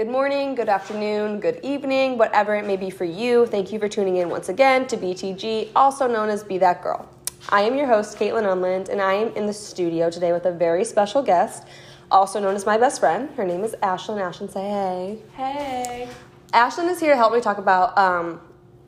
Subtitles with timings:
[0.00, 3.44] Good morning, good afternoon, good evening, whatever it may be for you.
[3.44, 7.06] Thank you for tuning in once again to BTG, also known as Be That Girl.
[7.50, 10.52] I am your host, Kaitlyn Unland, and I am in the studio today with a
[10.52, 11.68] very special guest,
[12.10, 13.28] also known as my best friend.
[13.32, 14.16] Her name is Ashlyn.
[14.16, 15.18] Ashlyn, say hey.
[15.36, 16.08] Hey.
[16.54, 18.40] Ashlyn is here to help me talk about um,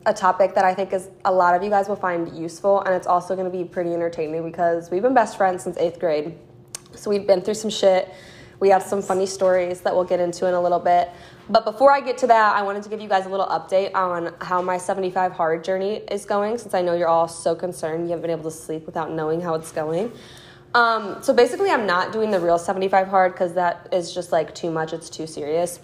[0.07, 2.95] a topic that I think is a lot of you guys will find useful, and
[2.95, 6.35] it's also going to be pretty entertaining because we've been best friends since eighth grade.
[6.95, 8.11] So we've been through some shit
[8.63, 11.09] we have some funny stories that we'll get into in a little bit.
[11.49, 13.93] But before I get to that, I wanted to give you guys a little update
[13.93, 18.05] on how my 75 hard journey is going since I know you're all so concerned
[18.05, 20.13] you haven't been able to sleep without knowing how it's going.
[20.73, 24.55] Um, so basically, I'm not doing the real 75 hard because that is just like
[24.55, 25.81] too much, it's too serious.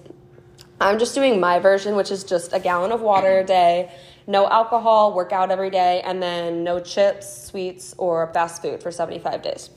[0.80, 3.91] I'm just doing my version, which is just a gallon of water a day,
[4.25, 9.41] no alcohol, workout every day, and then no chips, sweets, or fast food for 75
[9.41, 9.69] days.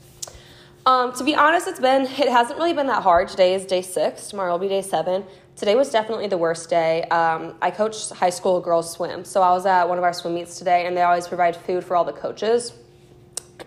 [0.84, 3.28] Um, to be honest, it's been it hasn't really been that hard.
[3.28, 4.28] Today is day six.
[4.28, 5.24] Tomorrow will be day seven.
[5.54, 7.02] Today was definitely the worst day.
[7.04, 10.34] Um, I coach high school girls swim, so I was at one of our swim
[10.34, 12.72] meets today, and they always provide food for all the coaches,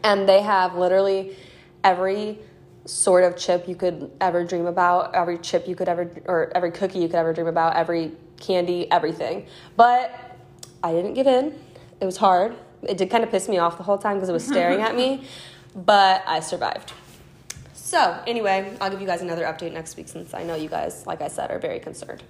[0.03, 1.37] and they have literally
[1.85, 2.37] every
[2.83, 6.71] sort of chip you could ever dream about, every chip you could ever, or every
[6.71, 8.11] cookie you could ever dream about, every
[8.41, 9.45] candy, everything.
[9.77, 10.37] But
[10.83, 11.57] I didn't give in.
[12.01, 12.57] It was hard.
[12.83, 14.95] It did kind of piss me off the whole time because it was staring at
[14.95, 15.25] me,
[15.75, 16.91] but I survived.
[17.85, 21.05] So, anyway, I'll give you guys another update next week since I know you guys,
[21.05, 22.23] like I said, are very concerned.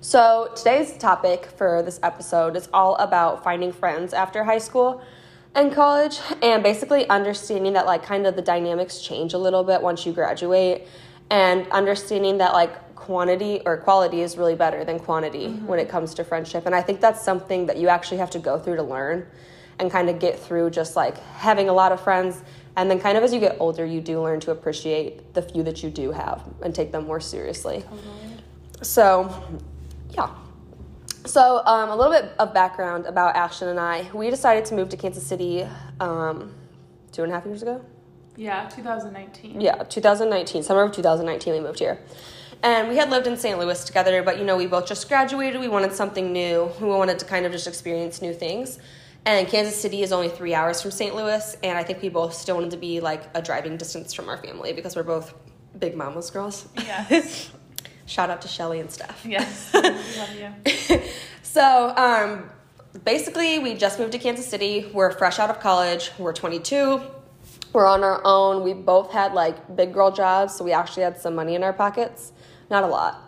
[0.00, 5.02] So, today's topic for this episode is all about finding friends after high school
[5.56, 9.82] and college and basically understanding that, like, kind of the dynamics change a little bit
[9.82, 10.86] once you graduate
[11.30, 15.66] and understanding that, like, quantity or quality is really better than quantity mm-hmm.
[15.66, 16.64] when it comes to friendship.
[16.64, 19.26] And I think that's something that you actually have to go through to learn
[19.80, 22.42] and kind of get through just like having a lot of friends
[22.76, 25.62] and then, kind of as you get older, you do learn to appreciate the few
[25.64, 27.82] that you do have and take them more seriously.
[27.82, 28.36] Totally.
[28.82, 29.58] So,
[30.10, 30.30] yeah.
[31.26, 34.10] So, um, a little bit of background about Ashlyn and I.
[34.12, 35.66] We decided to move to Kansas City
[36.00, 36.54] um,
[37.12, 37.84] two and a half years ago.
[38.36, 39.60] Yeah, 2019.
[39.60, 40.62] Yeah, 2019.
[40.62, 42.00] Summer of 2019, we moved here.
[42.62, 43.58] And we had lived in St.
[43.58, 45.60] Louis together, but you know, we both just graduated.
[45.60, 46.70] We wanted something new.
[46.80, 48.78] We wanted to kind of just experience new things.
[49.24, 51.14] And Kansas City is only three hours from St.
[51.14, 54.28] Louis, and I think we both still wanted to be like a driving distance from
[54.28, 55.32] our family because we're both
[55.78, 56.68] big mama's girls.
[56.76, 57.50] Yes.
[58.06, 59.24] Shout out to Shelly and Steph.
[59.24, 61.00] Yes, love you.
[61.42, 62.50] so, um,
[63.04, 64.90] basically, we just moved to Kansas City.
[64.92, 66.10] We're fresh out of college.
[66.18, 67.00] We're 22.
[67.72, 68.64] We're on our own.
[68.64, 71.72] We both had like big girl jobs, so we actually had some money in our
[71.72, 72.32] pockets.
[72.70, 73.22] Not a lot,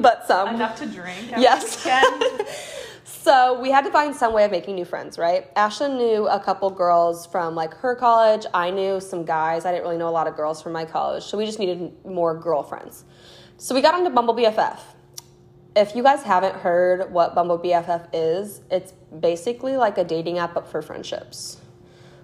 [0.00, 0.54] but some.
[0.54, 1.32] Enough to drink.
[1.36, 1.84] yes.
[3.24, 5.52] So we had to find some way of making new friends, right?
[5.54, 8.44] Ashlyn knew a couple girls from like her college.
[8.52, 9.64] I knew some guys.
[9.64, 11.22] I didn't really know a lot of girls from my college.
[11.22, 13.04] So we just needed more girlfriends.
[13.56, 14.78] So we got onto Bumble BFF.
[15.74, 20.52] If you guys haven't heard what Bumble BFF is, it's basically like a dating app
[20.52, 21.56] but for friendships.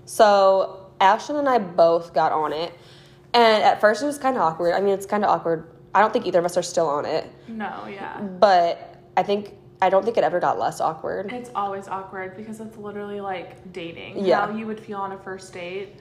[0.05, 2.75] So Ashlyn and I both got on it.
[3.33, 4.75] And at first it was kind of awkward.
[4.75, 5.67] I mean, it's kind of awkward.
[5.95, 7.25] I don't think either of us are still on it.
[7.49, 8.21] No, yeah.
[8.21, 11.33] But I think I don't think it ever got less awkward.
[11.33, 14.25] It's always awkward because it's literally like dating.
[14.25, 14.47] Yeah.
[14.47, 15.97] How you would feel on a first date,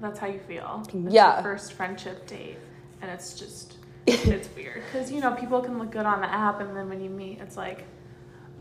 [0.00, 0.82] that's how you feel.
[0.84, 1.42] It's yeah.
[1.42, 2.58] first friendship date.
[3.02, 3.76] And it's just,
[4.06, 4.82] it's weird.
[4.86, 7.40] Because, you know, people can look good on the app and then when you meet,
[7.40, 7.84] it's like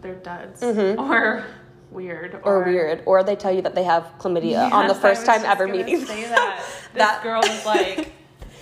[0.01, 0.61] they're duds.
[0.61, 0.99] Mm-hmm.
[0.99, 1.45] Or
[1.91, 2.35] weird.
[2.43, 3.03] Or, or, weird.
[3.05, 6.03] Or they tell you that they have chlamydia yes, on the first time ever meeting.
[6.05, 6.63] Say that.
[6.93, 8.11] this that girl was like,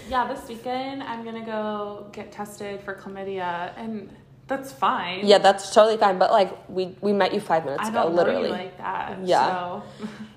[0.09, 3.71] yeah, this weekend I'm going to go get tested for chlamydia.
[3.77, 4.09] And
[4.51, 5.25] that's fine.
[5.25, 6.19] Yeah, that's totally fine.
[6.19, 8.49] But like we we met you five minutes I ago, literally.
[8.49, 9.25] like that.
[9.25, 9.47] Yeah.
[9.47, 9.83] So.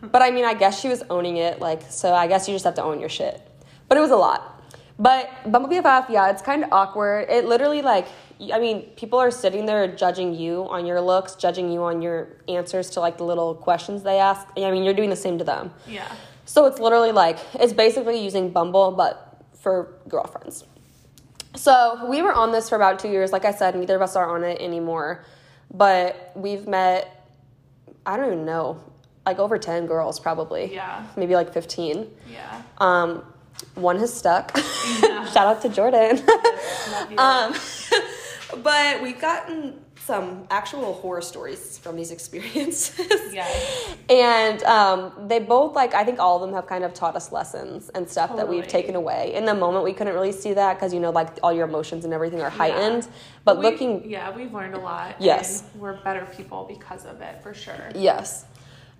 [0.12, 1.61] but I mean, I guess she was owning it.
[1.61, 3.43] Like, so I guess you just have to own your shit.
[3.88, 4.62] But it was a lot.
[4.96, 7.28] But Bumble BFF, yeah, it's kind of awkward.
[7.28, 8.06] It literally like
[8.52, 12.28] I mean, people are sitting there judging you on your looks, judging you on your
[12.49, 14.46] answers to like the little questions they ask.
[14.56, 15.72] I mean, you're doing the same to them.
[15.88, 16.11] Yeah.
[16.44, 20.64] So it's literally like it's basically using Bumble but for girlfriends.
[21.56, 23.33] So we were on this for about two years.
[23.33, 25.25] Like I said, neither of us are on it anymore.
[25.73, 27.29] But we've met,
[28.05, 28.81] I don't even know,
[29.25, 30.73] like over 10 girls probably.
[30.75, 31.06] Yeah.
[31.17, 32.11] Maybe like 15.
[32.31, 32.62] Yeah.
[32.79, 33.25] Um,
[33.75, 34.56] one has stuck.
[35.03, 35.25] Yeah.
[35.33, 36.23] Shout out to Jordan.
[37.19, 37.55] Um,
[38.62, 43.33] but we've gotten some actual horror stories from these experiences.
[43.33, 43.49] Yeah.
[44.11, 47.33] And um, they both, like, I think all of them have kind of taught us
[47.33, 49.33] lessons and stuff that we've taken away.
[49.33, 52.05] In the moment, we couldn't really see that because, you know, like, all your emotions
[52.05, 53.05] and everything are heightened.
[53.05, 53.11] Yeah.
[53.47, 55.17] But We- looking, yeah, we've learned a lot.
[55.21, 55.65] Yes.
[55.77, 57.91] we're better people because of it, for sure.
[57.95, 58.45] Yes.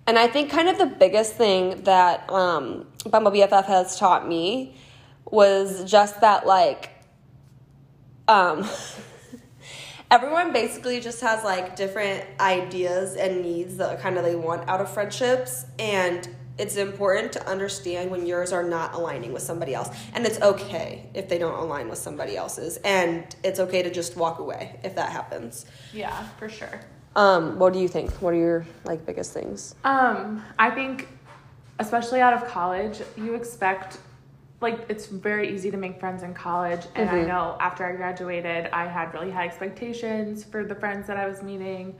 [0.07, 4.75] And I think kind of the biggest thing that um, Bumble BFF has taught me
[5.29, 6.89] was just that, like,
[8.27, 8.67] um,
[10.11, 14.81] everyone basically just has like different ideas and needs that kind of they want out
[14.81, 15.65] of friendships.
[15.79, 19.89] And it's important to understand when yours are not aligning with somebody else.
[20.13, 22.77] And it's okay if they don't align with somebody else's.
[22.77, 25.65] And it's okay to just walk away if that happens.
[25.93, 26.79] Yeah, for sure.
[27.15, 28.11] Um, what do you think?
[28.21, 29.75] What are your like biggest things?
[29.83, 31.07] Um, I think,
[31.79, 33.97] especially out of college, you expect,
[34.65, 36.81] like, it's very easy to make friends in college.
[36.95, 41.17] And I know after I graduated, I had really high expectations for the friends that
[41.17, 41.95] I was meeting.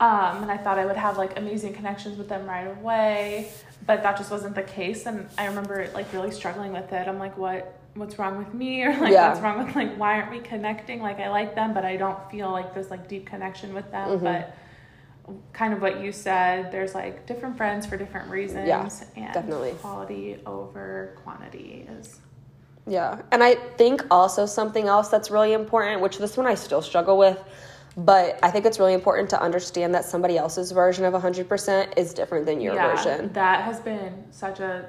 [0.00, 3.48] Um, and I thought I would have like amazing connections with them right away,
[3.84, 5.06] but that just wasn't the case.
[5.06, 7.08] And I remember like really struggling with it.
[7.08, 7.74] I'm like, what?
[7.94, 8.82] What's wrong with me?
[8.86, 9.28] Or like, Yeah.
[9.28, 11.02] what's wrong with like, why aren't we connecting?
[11.02, 14.08] Like, I like them, but I don't feel like this like deep connection with them.
[14.10, 14.24] Mm-hmm.
[14.24, 14.54] But
[15.52, 19.72] kind of what you said there's like different friends for different reasons Yeah, and definitely.
[19.80, 22.20] quality over quantity is
[22.86, 23.20] Yeah.
[23.32, 27.18] And I think also something else that's really important, which this one I still struggle
[27.18, 27.38] with,
[27.96, 32.14] but I think it's really important to understand that somebody else's version of 100% is
[32.14, 33.32] different than your yeah version.
[33.34, 34.86] that has been such a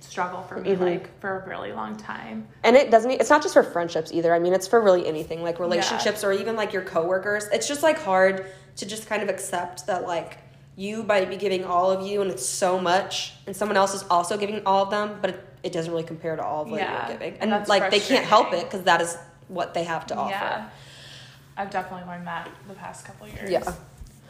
[0.00, 0.82] struggle for me Mm-hmm.
[0.84, 4.34] like for a really long time And it doesn't, it's not just for friendships either.
[4.34, 7.48] I mean, it's for really anything, like relationships or even like your coworkers.
[7.52, 8.46] It's just like hard
[8.76, 10.38] to just kind of accept that like
[10.76, 14.02] you might be giving all of you and it's so much, and someone else is
[14.10, 16.80] also giving all of them, but it, it doesn't really compare to all of what
[16.80, 17.40] Yeah, you're giving.
[17.40, 19.16] and like they can't help it because that is
[19.48, 20.30] what they have to offer.
[20.30, 20.68] yeah
[21.56, 23.62] i've definitely learned that the past couple years Yeah.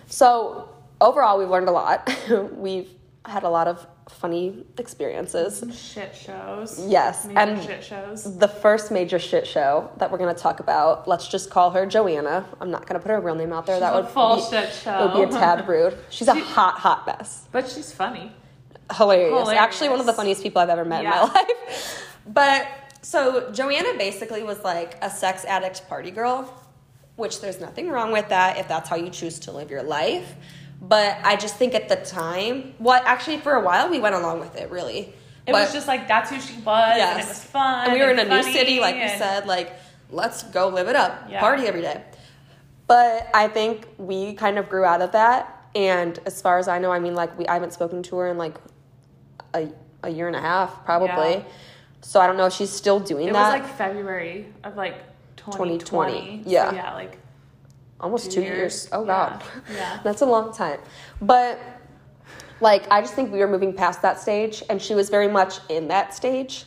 [0.09, 0.69] So
[1.01, 2.09] overall, we've learned a lot.
[2.53, 2.91] we've
[3.25, 5.59] had a lot of funny experiences.
[5.59, 10.19] some shit shows Yes, major and- shit shows The first major shit show that we're
[10.19, 12.47] going to talk about, let's just call her Joanna.
[12.61, 13.77] I'm not going to put her real name out there.
[13.77, 14.99] She's that a would full be, shit show.
[15.09, 15.97] It would be a tad rude.
[16.11, 17.47] She's a hot, hot mess.
[17.53, 18.33] but she's funny
[18.95, 19.31] Hilarious.
[19.31, 19.59] Hilarious.
[19.61, 22.05] Actually, one of the funniest people I've ever met in my life.
[22.27, 22.69] But
[23.01, 26.53] so Joanna basically was like a sex addict party girl,
[27.17, 30.35] which there's nothing wrong with that if that's how you choose to live your life.
[30.81, 34.41] But I just think at the time, well, actually, for a while, we went along
[34.41, 35.15] with it really.
[35.47, 38.01] it But- was just like that's who she was and it was fun and we
[38.01, 39.73] were in a new city, like we and- said, like
[40.11, 41.41] let's go live it up, Yeah.
[41.41, 42.03] party every day.
[42.87, 46.79] But I think we kind of grew out of that, and as far as I
[46.79, 48.57] know, I mean, like we I haven't spoken to her in like
[49.55, 49.69] a
[50.03, 51.35] a year and a half, probably.
[51.37, 51.43] Yeah.
[52.03, 53.55] So I don't know if she's still doing it that.
[53.57, 54.97] It was like february of like
[55.37, 56.75] 2020, 2020, So, yeah.
[56.75, 57.19] yeah like
[58.01, 58.57] almost two two years.
[58.57, 58.89] years.
[58.93, 59.75] Oh God, Yeah.
[59.77, 60.01] Yeah.
[60.05, 60.81] that's a long time.
[61.21, 61.59] But
[62.61, 65.59] like, I just think we were moving past that stage, and she was very much
[65.69, 66.65] in that stage.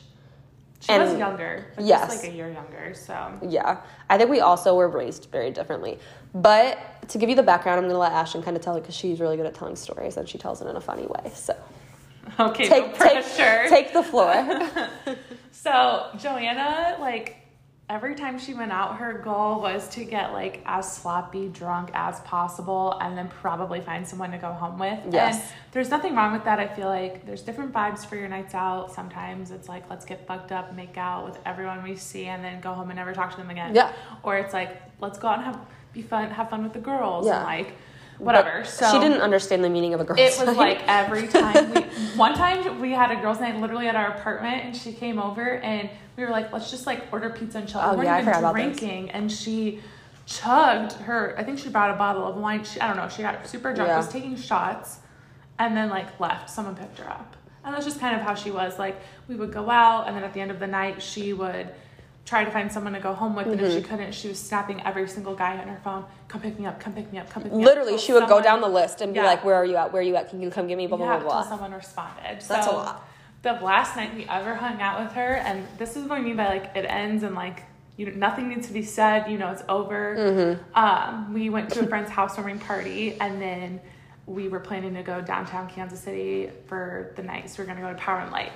[0.79, 2.07] She was younger, but yes.
[2.11, 2.93] just like a year younger.
[2.93, 5.97] So Yeah, I think we also were raised very differently.
[6.35, 6.77] But
[7.09, 8.95] to give you the background, I'm going to let Ashlyn kind of tell it because
[8.95, 11.31] she's really good at telling stories and she tells it in a funny way.
[11.33, 11.55] So
[12.39, 13.65] okay, take no take pressure.
[13.69, 14.35] take the floor.
[15.51, 17.37] so Joanna, like
[17.89, 22.19] every time she went out, her goal was to get like as sloppy drunk as
[22.21, 24.99] possible, and then probably find someone to go home with.
[25.09, 25.35] Yes.
[25.35, 26.59] And there's nothing wrong with that.
[26.59, 28.93] I feel like there's different vibes for your nights out.
[28.93, 32.59] Sometimes it's like let's get fucked up, make out with everyone we see, and then
[32.59, 33.73] go home and never talk to them again.
[33.73, 33.93] Yeah.
[34.23, 35.59] Or it's like let's go out and have
[35.93, 37.37] be fun, have fun with the girls, Yeah.
[37.37, 37.73] and like
[38.19, 38.59] whatever.
[38.61, 40.33] But so she didn't understand the meaning of a girl's night.
[40.33, 40.77] it was night.
[40.79, 41.81] like every time we
[42.15, 45.57] one time we had a girls' night literally at our apartment and she came over
[45.59, 47.81] and we were like, let's just like order pizza and chill.
[47.83, 49.81] Oh, we yeah, weren't forgot even drinking and she
[50.25, 52.63] chugged her I think she brought a bottle of wine.
[52.63, 53.97] She, I don't know, she got super drunk, Yeah.
[53.97, 54.99] was taking shots
[55.59, 56.49] and then like left.
[56.49, 57.35] Someone picked her up.
[57.63, 58.79] And that's just kind of how she was.
[58.79, 61.69] Like we would go out and then at the end of the night she would
[62.27, 63.89] try to find someone to go home with and if she Mm-hmm.
[63.89, 66.91] couldn't, she was snapping every single guy on her phone, come pick me up, come
[66.93, 67.65] pick me up, come pick me up.
[67.65, 69.25] Literally, she would go down the list and be Yeah.
[69.25, 69.93] like, "Where are you at?
[69.93, 70.29] Where are you at?
[70.29, 71.41] Can you come get me?" Blah blah yeah, blah blah.
[71.43, 72.41] till someone responded.
[72.41, 73.07] That's a so lot.
[73.43, 76.35] The last night we ever hung out with her, and this is what I mean
[76.35, 77.63] by like it ends in like
[77.95, 79.31] You nothing needs to be said.
[79.31, 80.15] You know it's over.
[80.17, 80.77] Mm-hmm.
[80.77, 83.79] Um, we went to a friend's housewarming party, and then
[84.25, 87.49] we were planning to go downtown Kansas City for the night.
[87.49, 88.51] So we are gonna go to Power and Light.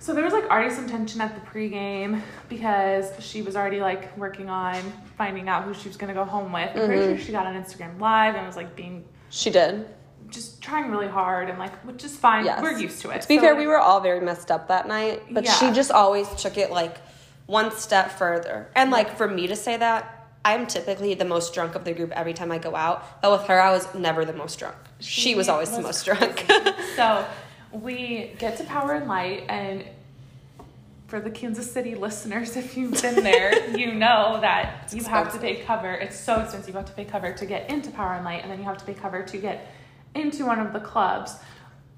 [0.00, 4.16] So there was like already some tension at the pregame because she was already like
[4.16, 4.82] working on
[5.18, 6.70] finding out who she was gonna go home with.
[6.70, 7.22] I'm pretty sure mm-hmm.
[7.22, 9.86] she got on Instagram Live and was like being She did.
[10.30, 12.46] just trying really hard and like which is fine.
[12.46, 12.62] Yes.
[12.62, 13.20] We're used to it.
[13.20, 15.52] To be So, fair, we were all very messed up that night, but Yeah.
[15.52, 16.96] she just always took it like
[17.44, 18.70] one step further.
[18.74, 20.16] And like for me to say that,
[20.46, 23.20] I'm typically the most drunk of the group every time I go out.
[23.20, 24.76] But with her, I was never the most drunk.
[24.98, 26.46] She, was always the most drunk.
[26.96, 27.26] so
[27.72, 29.84] we get to Power and Light, and
[31.08, 35.38] for the Kansas City listeners, if you've been there, you know that you have to
[35.38, 35.92] pay cover.
[35.92, 36.68] It's so expensive.
[36.72, 38.78] You have to pay cover to get into Power and Light, and then you have
[38.78, 39.66] to pay cover to get
[40.14, 41.34] into one of the clubs.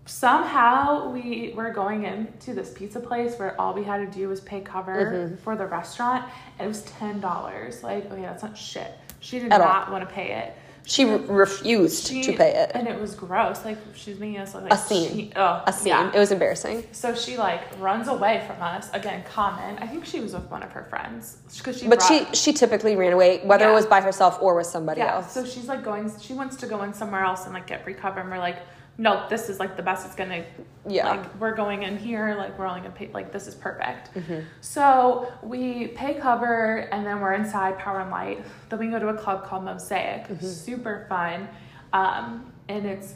[0.04, 4.40] Somehow we were going into this pizza place where all we had to do was
[4.40, 5.36] pay cover Mm-hmm.
[5.36, 6.24] for the restaurant,
[6.58, 7.82] and it was ten dollars.
[7.82, 8.92] Like, okay, that's not shit.
[9.20, 9.68] She did At all.
[9.68, 10.56] not want to pay it.
[10.84, 12.72] She re- refused She- to pay it.
[12.74, 13.64] and it was gross.
[13.64, 15.08] Like she was making us look like A scene.
[15.10, 15.88] she- oh, A scene.
[15.88, 16.10] yeah.
[16.14, 16.84] It was embarrassing.
[16.92, 19.22] So she like runs away from us again.
[19.32, 19.78] Common.
[19.78, 21.88] I think she was with one of her friends because she.
[21.88, 25.00] But brought- she she typically ran away, whether it was by herself or with somebody
[25.00, 25.14] Yeah.
[25.16, 25.32] else.
[25.32, 26.10] So she's like going.
[26.20, 28.20] She wants to go in somewhere else and like get free cover.
[28.20, 28.56] And we're like,
[28.98, 30.44] no, this is like the best it's gonna.
[30.86, 31.08] Yeah.
[31.08, 32.34] Like we're going in here.
[32.36, 33.08] Like we're only gonna pay.
[33.12, 34.14] Like this is perfect.
[34.14, 34.40] Mm-hmm.
[34.60, 38.44] So we pay cover and then we're inside Power and Light.
[38.68, 40.28] Then we go to a club called Mosaic.
[40.28, 40.46] Mm-hmm.
[40.46, 41.48] Super fun.
[41.92, 43.14] Um, and it's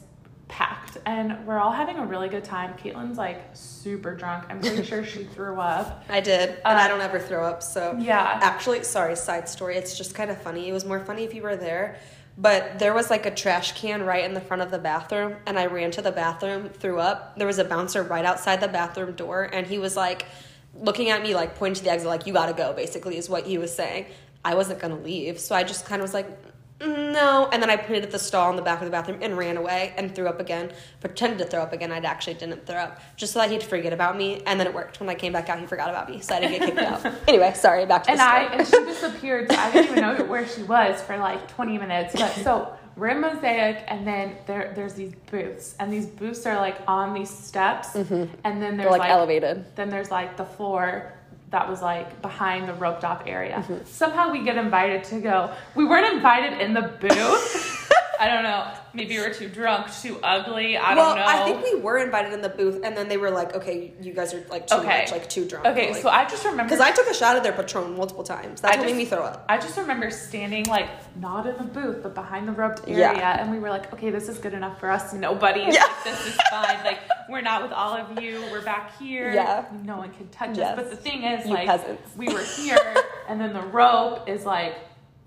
[0.48, 2.72] packed and we're all having a really good time.
[2.78, 4.44] Kaitlyn's like super drunk.
[4.48, 6.04] I'm pretty sure she threw up.
[6.08, 7.62] I did, and Uh, I don't ever throw up.
[7.62, 8.38] So Yeah.
[8.42, 9.76] Actually, sorry, side story.
[9.76, 10.68] It's just kind of funny.
[10.68, 11.96] It was more funny if you were there,
[12.38, 15.58] but there was like a trash can right in the front of the bathroom, and
[15.58, 17.36] I ran to the bathroom, threw up.
[17.38, 20.26] There was a bouncer right outside the bathroom door, and he was like
[20.74, 23.46] looking at me, like pointing to the exit, like "You gotta go." Basically, is what
[23.46, 24.06] he was saying.
[24.44, 26.28] I wasn't gonna leave, so I just kind of was like.
[26.78, 29.36] No, and then I pointed at the stall in the back of the bathroom and
[29.38, 30.70] ran away and threw up again.
[31.00, 31.90] Pretended to throw up again.
[31.90, 34.42] I actually didn't throw up, just so that he'd forget about me.
[34.46, 35.00] And then it worked.
[35.00, 37.12] When I came back out, he forgot about me, so I didn't get kicked out.
[37.28, 37.86] Anyway, sorry.
[37.86, 38.58] Back to and the I story.
[38.58, 39.50] and she disappeared.
[39.50, 42.14] So I didn't even know where she was for like 20 minutes.
[42.14, 46.56] But so we're in Mosaic, and then there there's these booths, and these booths are
[46.56, 48.76] like on these steps, and then there's Mm-hmm.
[48.76, 49.64] They're like, elevated.
[49.76, 51.12] Then there's like the floor
[51.50, 53.56] that was like behind the roped off area.
[53.56, 53.84] Mm-hmm.
[53.84, 55.54] Somehow we get invited to go.
[55.74, 57.82] We weren't invited in the booth.
[58.18, 58.66] I don't know.
[58.94, 60.76] Maybe we were too drunk, too ugly.
[60.76, 61.26] I well, don't know.
[61.26, 64.12] I think we were invited in the booth, and then they were like, "Okay, you
[64.12, 65.00] guys are like too Okay.
[65.02, 67.42] much, like too drunk." Okay, so I just remember because I took a shot of
[67.42, 68.60] their Patron multiple times.
[68.60, 69.44] That's I what made me throw up.
[69.48, 70.88] I just remember standing like
[71.20, 73.10] not in the booth, but behind the roped Yeah.
[73.10, 75.12] area, and we were like, okay, this is good enough for us.
[75.12, 75.82] Nobody, Yeah.
[75.82, 76.82] like, this is fine.
[76.84, 78.42] Like we're not with all of you.
[78.50, 79.32] We're back here.
[79.32, 79.64] Yeah.
[79.84, 80.70] no one can touch Yes.
[80.70, 80.76] us.
[80.76, 82.16] But the thing is, You like, peasants.
[82.16, 82.78] we were here,
[83.28, 84.76] and then the rope is like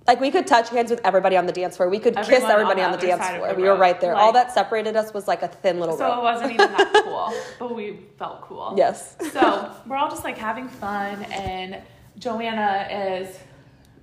[0.09, 1.87] Like we could touch hands with everybody on the dance floor.
[1.87, 3.49] We could kiss everybody on on the the, dance floor.
[3.49, 4.15] the we were right there.
[4.15, 7.31] All that separated us was like a thin little so it wasn't even that cool,
[7.59, 8.73] but we felt cool.
[8.75, 9.15] Yes.
[9.31, 11.77] So we're all just like having fun, and
[12.17, 13.37] Joanna is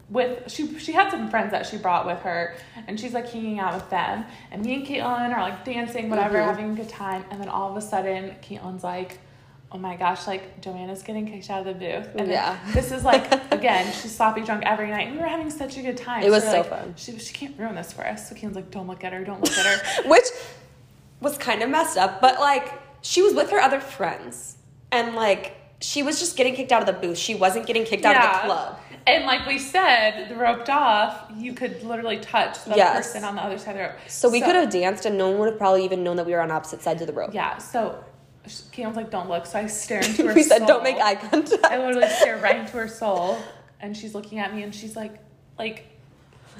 [0.09, 2.55] with she she had some friends that she brought with her,
[2.87, 6.39] and she's like hanging out with them, and me and Kaitlyn are like dancing, whatever,
[6.39, 6.49] Mm-hmm.
[6.49, 9.19] having a good time, and then all of a sudden Kaitlyn's like.
[9.73, 12.09] Oh my gosh, like Joanna's getting kicked out of the booth.
[12.15, 12.59] And Yeah.
[12.73, 15.09] this is like again, she's sloppy drunk every night.
[15.09, 16.23] And We were having such a good time.
[16.23, 16.95] It was we're so like, fun.
[16.97, 18.29] She she can't ruin this for us.
[18.29, 20.03] So Kaitlyn's like, Don't look at her, don't look at her.
[20.09, 20.25] Which
[21.21, 24.57] was kind of messed up, but like she was with her other friends,
[24.91, 27.19] and like she was just getting kicked out of the booth.
[27.19, 28.79] She wasn't getting kicked out of the club.
[29.07, 32.97] And like we said, the roped off, you could literally touch the Yes.
[32.97, 33.93] person on the other side of the rope.
[34.09, 36.33] So we could have danced, and no one would have probably even known that we
[36.33, 37.33] were on opposite sides of the rope.
[37.33, 37.59] Yeah.
[37.59, 38.03] So
[38.47, 40.35] Kaitlyn's like, "Don't look." So I stare into her.
[40.35, 40.67] we said, soul.
[40.69, 43.39] "Don't make eye contact." I literally stare right into her soul,
[43.81, 45.19] and she's looking at me, and she's like,
[45.59, 45.93] like.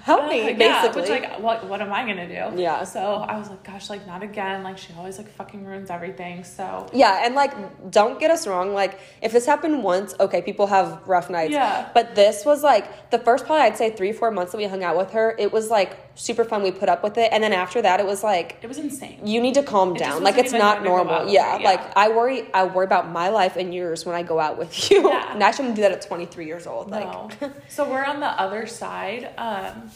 [0.03, 1.01] Help uh, me, yeah, basically.
[1.01, 2.61] which like what what am I gonna do?
[2.61, 2.85] Yeah.
[2.85, 4.63] So I was like, gosh, like not again.
[4.63, 6.45] Like she always like fucking ruins everything.
[6.45, 8.75] So Yeah, and like, don't get us wrong.
[8.75, 11.53] Like, if this happened once, okay, people have rough nights.
[11.53, 11.89] Yeah.
[11.95, 14.85] But this was like the first probably I'd say three, four months that we hung
[14.85, 15.35] out with her.
[15.39, 16.63] It was like super fun.
[16.63, 19.25] We put up with it, and then after that, it was like it was insane.
[19.25, 20.23] you need to calm It down.
[20.25, 21.33] Like, it's not fun to go out normal.
[21.33, 21.65] Yeah, yeah.
[21.65, 22.53] Like, I worry.
[22.53, 25.09] I worry about my life and yours when I go out with you.
[25.09, 25.33] Yeah.
[25.33, 26.91] and I shouldn't do that at twenty three years old.
[26.91, 27.53] Like, No.
[27.69, 29.91] so we're on the other side, um,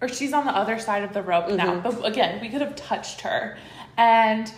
[0.00, 1.74] or she's on the other side of the rope now.
[1.80, 2.00] Mm-hmm.
[2.00, 3.58] But again, we could have touched her,
[3.96, 4.50] and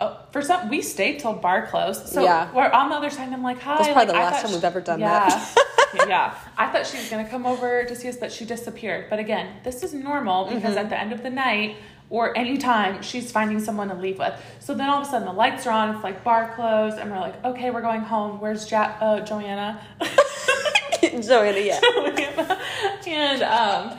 [0.00, 2.08] uh, for some, we stayed till bar closed.
[2.08, 2.52] So Yeah.
[2.52, 4.48] we're on the other side, and I'm like, "Hi." That's probably like, the last time
[4.48, 5.28] she- we've ever done yeah.
[5.28, 5.56] that.
[6.08, 9.10] yeah, I thought she was gonna come over to see us, but she disappeared.
[9.10, 10.78] But again, this is normal because Mm-hmm.
[10.78, 11.76] at the end of the night.
[12.12, 14.34] Or anytime she's finding someone to leave with.
[14.58, 17.08] So then all of a sudden the lights are on, it's like bar closed, and
[17.08, 18.40] we're like, okay, we're going home.
[18.40, 19.80] Where's ja- uh, Joanna?
[21.00, 21.78] Joanna, yeah.
[21.80, 22.58] Joanna.
[23.06, 23.98] And um,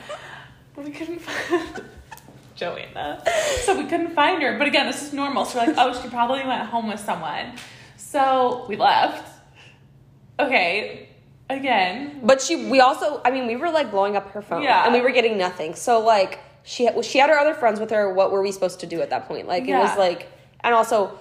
[0.75, 1.83] we couldn't find
[2.61, 3.23] Joanna.
[3.63, 4.57] So we couldn't find her.
[4.59, 5.45] But again, this is normal.
[5.45, 7.53] So we're like, oh, she probably went home with someone.
[7.97, 9.27] So we left.
[10.39, 11.09] Okay,
[11.49, 12.19] again.
[12.23, 14.85] But she, we also, I mean, we were like blowing up her phone, Yeah.
[14.85, 15.73] and we were getting nothing.
[15.75, 18.13] So like, she she had her other friends with her.
[18.13, 19.47] What were we supposed to do at that point?
[19.47, 19.79] Like, it Yeah.
[19.81, 20.27] was like,
[20.61, 21.17] and also,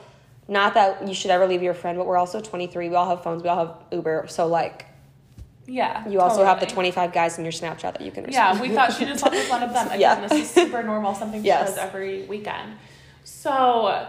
[0.47, 2.91] not that you should ever leave your friend, but we're also twenty three.
[2.91, 3.43] We all have phones.
[3.43, 4.27] We all have Uber.
[4.29, 4.87] So like,
[5.71, 6.09] Yeah.
[6.09, 8.31] you also have the twenty five guys in your Snapchat that you can.
[8.31, 9.87] Yeah, we thought she just with one of them.
[9.97, 10.27] Again, Yeah.
[10.27, 11.71] this is super normal, something she Yes.
[11.71, 12.73] does every weekend.
[13.25, 14.07] So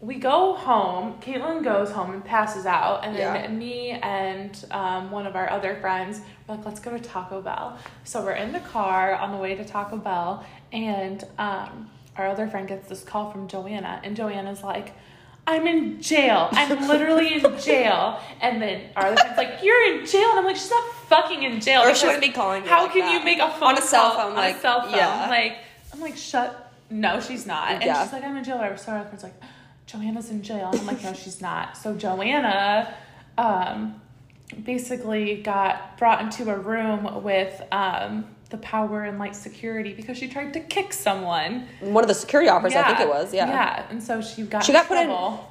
[0.00, 1.14] we go home.
[1.20, 3.48] Kaitlyn goes home and passes out, and then Yeah.
[3.48, 7.78] me and um, one of our other friends were like, "Let's go to Taco Bell."
[8.04, 12.46] So we're in the car on the way to Taco Bell, and um, our other
[12.48, 14.92] friend gets this call from Joanna, and Joanna's like.
[15.46, 16.48] I'm in jail.
[16.52, 18.18] I'm literally in jail.
[18.40, 20.28] And then our like, You're in jail.
[20.30, 21.82] And I'm like, She's not fucking in jail.
[21.82, 23.12] Or she wouldn't be calling you How like can that.
[23.18, 24.92] you make a phone On a cell phone, on like, a cell phone?
[24.94, 25.26] yeah.
[25.28, 25.58] Like,
[25.92, 26.72] I'm like, shut.
[26.90, 27.70] No, she's not.
[27.72, 28.02] And Yeah.
[28.04, 28.56] she's like, I'm in jail.
[28.56, 28.76] Whatever.
[28.76, 29.34] So friend's like,
[29.86, 30.70] Joanna's in jail.
[30.72, 31.76] And I'm like, no, she's not.
[31.76, 32.94] So Joanna,
[33.36, 34.00] um,
[34.62, 40.28] basically got brought into a room with um the power and light security because she
[40.28, 41.66] tried to kick someone.
[41.80, 42.76] one of the security officers.
[42.76, 43.32] I think it was.
[43.34, 43.48] Yeah.
[43.48, 43.86] Yeah.
[43.90, 45.08] And so she got She got put in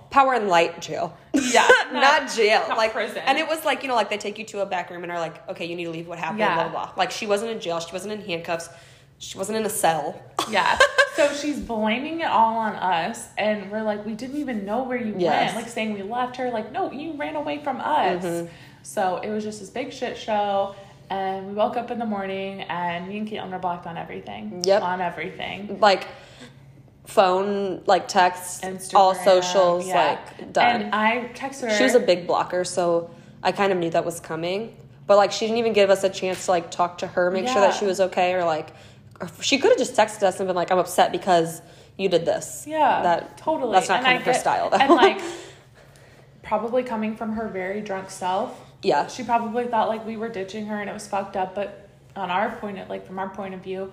[0.10, 1.18] power and light jail.
[1.34, 2.64] Yeah, not, not- jail.
[2.70, 3.18] not like prison.
[3.26, 5.12] And it was like you know, like they take you to a back room and
[5.12, 6.08] are like, okay, you need to leave.
[6.08, 6.40] What happened?
[6.40, 6.54] Yeah.
[6.56, 6.94] Blah blah blah.
[6.96, 7.80] Like she wasn't in jail.
[7.80, 8.70] She wasn't in handcuffs.
[9.18, 10.22] She wasn't in a cell.
[10.50, 10.78] Yeah.
[11.16, 14.98] So she's blaming it all on us, and we're like, we didn't even know where
[14.98, 15.54] you Yes.
[15.54, 15.64] went.
[15.64, 16.50] Like saying we left her.
[16.50, 18.24] Like, no, you ran away from us.
[18.24, 18.48] Mm-hmm.
[18.82, 20.74] So it was just this big shit show.
[21.10, 24.64] And we woke up in the morning, and me and Kaitlyn were blocked on everything.
[24.66, 24.82] Yep.
[24.82, 25.80] On everything.
[25.80, 26.08] Like
[27.06, 30.20] phone, like texts, Instagram, all socials, yeah.
[30.38, 30.82] like done.
[30.82, 31.78] And I texted her.
[31.78, 33.12] she was a big blocker, so
[33.44, 34.76] I kind of knew that was coming.
[35.06, 37.48] But like she didn't even give us a chance to like talk to her, make
[37.48, 38.70] sure that she was okay, or like
[39.20, 41.62] or she could have just texted us and been like, "I'm upset because
[41.98, 43.74] you did this." Yeah, that totally.
[43.74, 44.78] That's not And kind I of her style, though.
[44.78, 45.22] And like,
[46.44, 50.66] probably coming from her very drunk self, yeah, she probably thought like we were ditching
[50.68, 51.56] her and it was fucked up.
[51.56, 53.92] But on our point, of, like from our point of view,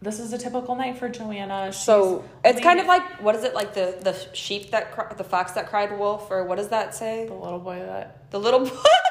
[0.00, 1.72] this is a typical night for Joanna.
[1.72, 5.14] She's So it's kind of like what is it like the the sheep that cri-
[5.16, 7.26] the fox that cried wolf or what does that say?
[7.26, 8.70] the little boy that The little boy,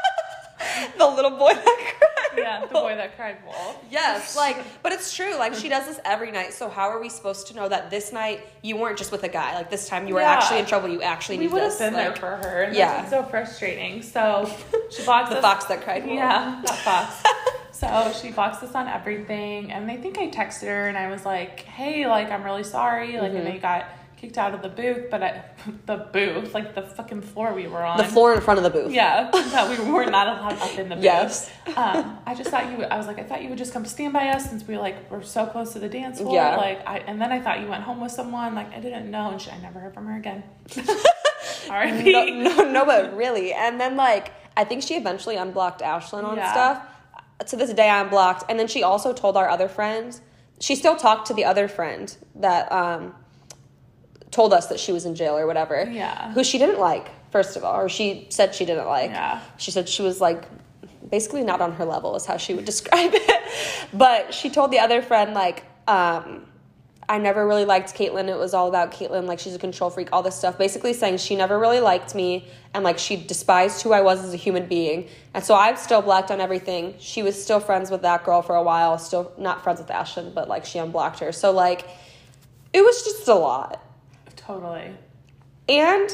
[0.97, 1.63] the little boy that
[1.97, 2.37] cried.
[2.37, 3.77] yeah the boy that cried wolf.
[3.89, 5.35] Yes, like, but it's true.
[5.37, 6.53] Like, she does this every night.
[6.53, 9.27] So how are we supposed to know that this night you weren't just with a
[9.29, 9.55] guy?
[9.55, 10.33] Like this time you were Yeah.
[10.33, 10.89] actually in trouble.
[10.89, 13.03] You actually We need would have been there like, for her, and Yeah.
[13.03, 14.01] yeah, so frustrating.
[14.01, 14.49] So
[14.91, 15.41] she blocks the us.
[15.41, 16.15] fox that cried wolf.
[16.17, 17.23] Yeah, that fox.
[17.71, 21.25] so she blocks us on everything, and I think I texted her and I was
[21.25, 23.17] like, "Hey, like I'm really sorry.
[23.17, 23.37] Like Mm-hmm.
[23.37, 23.85] I know you got
[24.19, 25.43] kicked out of the booth, but I,
[25.85, 28.69] the booth, like the fucking floor we were on, The floor in front of the
[28.69, 28.91] booth.
[28.91, 31.03] Yeah, that we were not allowed up in the booth.
[31.03, 31.51] Yes.
[31.75, 32.77] Um, I just thought you.
[32.77, 34.77] Would, I was like, I thought you would just come stand by us since we
[34.77, 36.33] like were so close to the dance floor.
[36.35, 36.57] Yeah.
[36.57, 38.55] Like, I and then I thought you went home with someone.
[38.55, 40.43] Like, I didn't know, and she, I never heard from her again.
[41.69, 42.11] R.I.P.
[42.11, 43.53] No, no, no, but really.
[43.53, 46.51] And then like I think she eventually unblocked Ashlyn on Yeah.
[46.51, 46.85] stuff.
[47.47, 48.43] To this day, I'm blocked.
[48.49, 50.21] And then she also told our other friends.
[50.59, 53.15] She still talked to the other friend that um,
[54.31, 55.89] told us that she was in jail or whatever.
[55.89, 56.31] Yeah.
[56.33, 59.11] Who she didn't like, first of all, or she said she didn't like.
[59.11, 59.41] Yeah.
[59.57, 60.45] She said she was like
[61.09, 63.43] basically not on her level is how she would describe it.
[63.93, 66.45] But she told the other friend like um,
[67.09, 68.27] I never really liked Kaitlyn.
[68.27, 70.59] It was all about Kaitlyn, like she's a control freak, all this stuff.
[70.59, 74.31] Basically saying she never really liked me and like she despised who I was as
[74.31, 75.07] a human being.
[75.33, 76.93] And so I've still blocked on everything.
[76.99, 80.35] She was still friends with that girl for a while, still not friends with Ashlyn,
[80.35, 81.31] but like she unblocked her.
[81.31, 81.87] So like
[82.73, 83.83] it was just a lot.
[84.49, 84.95] Totally.
[85.67, 86.09] And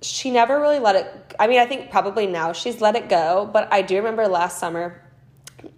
[0.00, 3.50] she never really let it I mean, I think probably now she's let it go,
[3.52, 5.02] but I do remember last summer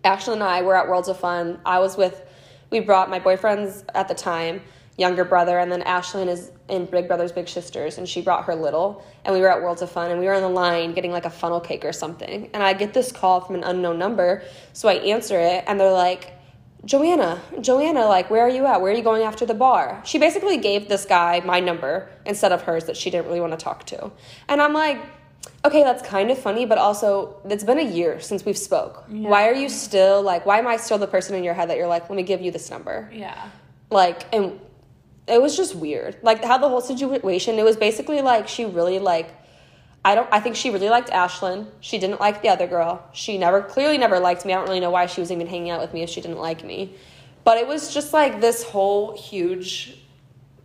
[0.04, 1.58] Ashley and I were at Worlds of Fun.
[1.66, 2.22] I was with,
[2.70, 4.62] we brought my boyfriend's at the time
[4.96, 8.54] younger brother, and then Ashlyn is in Big Brothers Big Sisters, and she brought her
[8.54, 9.04] little.
[9.24, 11.24] And we were at Worlds of Fun, and we were on the line getting like
[11.24, 12.48] a funnel cake or something.
[12.54, 15.90] And I get this call from an unknown number, so I answer it, and they're
[15.90, 16.38] like,
[16.84, 18.80] Joanna, Joanna, like, where are you at?
[18.80, 20.02] Where are you going after the bar?
[20.04, 23.52] She basically gave this guy my number instead of hers that she didn't really want
[23.52, 24.10] to talk to.
[24.48, 25.00] And I'm like,
[25.64, 29.04] okay, that's kind of funny, but also it's been a year since we've spoke.
[29.08, 31.76] Why are you still like, why am I still the person in your head that
[31.76, 33.08] you're like, let me give you this number?
[33.12, 33.48] Yeah.
[33.90, 34.58] Like, and
[35.28, 36.16] it was just weird.
[36.22, 39.32] Like how the whole situation, it was basically like she really like
[40.04, 41.66] I don't I think she really liked Ashlyn.
[41.80, 43.06] She didn't like the other girl.
[43.12, 44.52] She never clearly never liked me.
[44.52, 46.38] I don't really know why she was even hanging out with me if she didn't
[46.38, 46.94] like me.
[47.44, 49.98] But it was just like this whole huge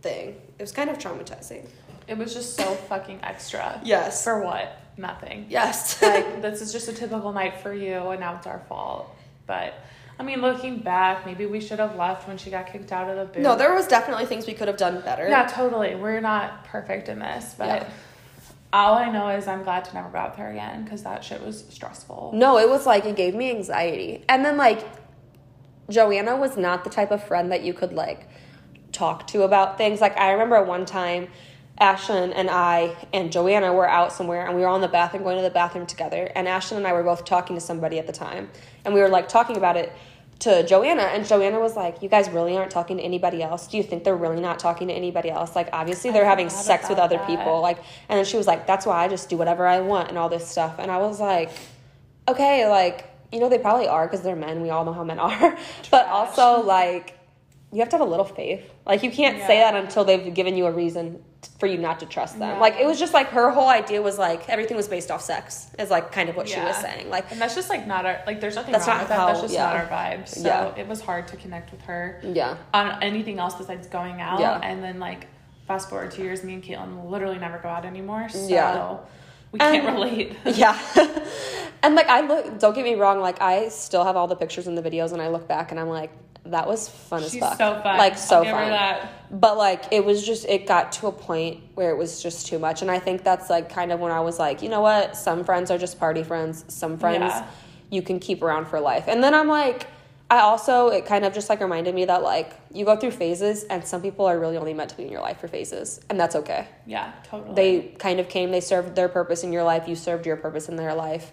[0.02, 0.40] thing.
[0.58, 1.66] It was kind of traumatizing.
[2.06, 3.80] It was just so fucking extra.
[3.84, 4.24] Yes.
[4.24, 4.78] For what?
[4.98, 5.46] nothing.
[5.48, 6.00] Yes.
[6.02, 9.14] like this is just a typical night for you, and now it's our fault.
[9.46, 9.74] But
[10.18, 13.16] I mean, looking back, maybe we should have left when she got kicked out of
[13.16, 13.42] the booth.
[13.42, 15.28] no, there was definitely things we could have done better.
[15.28, 15.94] Yeah, totally.
[15.94, 17.88] We're not perfect in this, but Yeah.
[18.72, 21.42] All I know is I'm glad to never go out there again because that shit
[21.42, 22.32] was stressful.
[22.34, 24.24] No, it was like it gave me anxiety.
[24.28, 24.84] And then like
[25.88, 28.28] Joanna was not the type of friend that you could like
[28.92, 30.00] talk to about things.
[30.00, 31.28] Like I remember one time
[31.80, 35.36] Ashlyn and I and Joanna were out somewhere and we were on the bathroom going
[35.36, 38.12] to the bathroom together and Ashlyn and I were both talking to somebody at the
[38.12, 38.50] time
[38.84, 39.92] and we were like talking about it
[40.40, 43.66] to Joanna and Joanna was like, You guys really aren't talking to anybody else?
[43.66, 45.56] Do you think they're really not talking to anybody else?
[45.56, 47.26] Like obviously they're having sex with other that.
[47.26, 47.60] people.
[47.60, 50.18] Like and then she was like, That's why I just do whatever I want and
[50.18, 51.50] all this stuff and I was like
[52.28, 54.62] okay, like, you know, they probably are because they're men.
[54.62, 55.58] We all know how men are.
[55.90, 57.18] but also, like,
[57.72, 58.70] you have to have a little faith.
[58.86, 61.22] Like, you can't say that until they've given you a reason
[61.60, 62.50] for you not to trust them.
[62.50, 62.60] Yeah.
[62.60, 65.70] Like, it was just like her whole idea was like everything was based off sex,
[65.78, 67.10] is like kind of what she was saying.
[67.10, 68.40] Like, And that's just like not our like.
[68.40, 69.26] There's nothing That's wrong not with that.
[69.26, 69.66] That's just yeah.
[69.66, 70.28] not our vibe.
[70.28, 70.74] So Yeah.
[70.76, 72.56] it was hard to connect with her yeah.
[72.74, 74.40] on anything else besides going out.
[74.40, 74.60] Yeah.
[74.62, 75.26] And then like
[75.66, 78.28] fast forward two years, me and Kaitlyn literally never go out anymore.
[78.28, 78.96] So Yeah.
[79.52, 80.36] we can't And- relate.
[80.44, 80.78] Yeah.
[81.82, 84.66] and like, I look, don't get me wrong, like, I still have all the pictures
[84.66, 86.10] and the videos, and I look back and I'm like,
[86.50, 87.56] that was fun as fuck.
[87.58, 87.98] so fun.
[87.98, 88.70] Like, so I'll give her fun.
[88.70, 89.12] that.
[89.40, 92.58] But like it was just it got to a point where it was just too
[92.58, 92.82] much.
[92.82, 95.16] And I think that's like kind of when I was like, you know what?
[95.16, 96.64] Some friends are just party friends.
[96.68, 97.46] Some friends Yeah.
[97.90, 99.04] you can keep around for life.
[99.08, 99.86] And then I'm like
[100.30, 103.64] I also it kind of just like reminded me that like you go through phases
[103.64, 106.00] and some people are really only meant to be in your life for phases.
[106.10, 106.68] And that's okay.
[106.86, 107.54] Yeah, totally.
[107.54, 110.68] They kind of came, they served their purpose in your life, you served your purpose
[110.68, 111.32] in their life.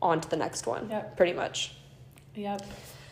[0.00, 0.88] On to the next one.
[0.90, 1.16] Yep.
[1.16, 1.74] Pretty much.
[2.34, 2.66] Yep.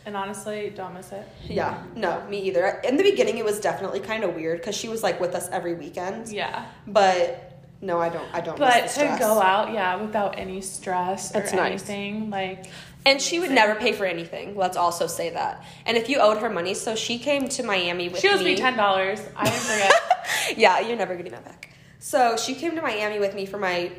[0.05, 1.27] And honestly, don't miss it.
[1.43, 2.81] Yeah, no, me either.
[2.83, 5.49] In the beginning, it was definitely kind of weird because she was like with us
[5.49, 6.29] every weekend.
[6.29, 6.65] Yeah.
[6.85, 8.27] But no, I don't.
[8.33, 8.57] I don't.
[8.57, 11.53] But miss to go out, yeah, without any stress or nice.
[11.53, 12.67] anything, like
[13.05, 14.55] and she would never pay for anything.
[14.55, 15.63] Let's also say that.
[15.85, 18.45] And if you owed her money, so she came to Miami with she owes me.
[18.45, 19.21] me ten dollars.
[19.35, 19.93] I didn't forget.
[20.57, 21.69] yeah, you're never getting that back.
[21.99, 23.91] So she came to Miami with me for my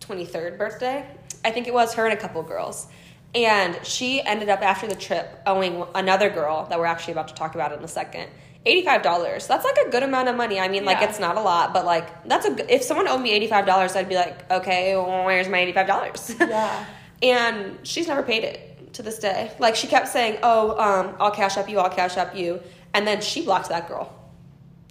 [0.00, 1.06] 23rd birthday.
[1.44, 2.88] I think it was her and a couple girls.
[3.34, 7.34] And she ended up after the trip owing another girl that we're actually about to
[7.34, 8.28] talk about in a second.
[8.66, 9.46] $85.
[9.48, 10.60] That's like a good amount of money.
[10.60, 13.20] I mean, like it's not a lot, but like that's a good, if someone owed
[13.20, 16.84] me $85, I'd be like, "Okay, well, where's my $85?" Yeah.
[17.22, 19.50] and she's never paid it to this day.
[19.58, 22.60] Like she kept saying, "Oh, um, I'll cash up you, I'll cash up you,"
[22.94, 24.12] and then she blocked that girl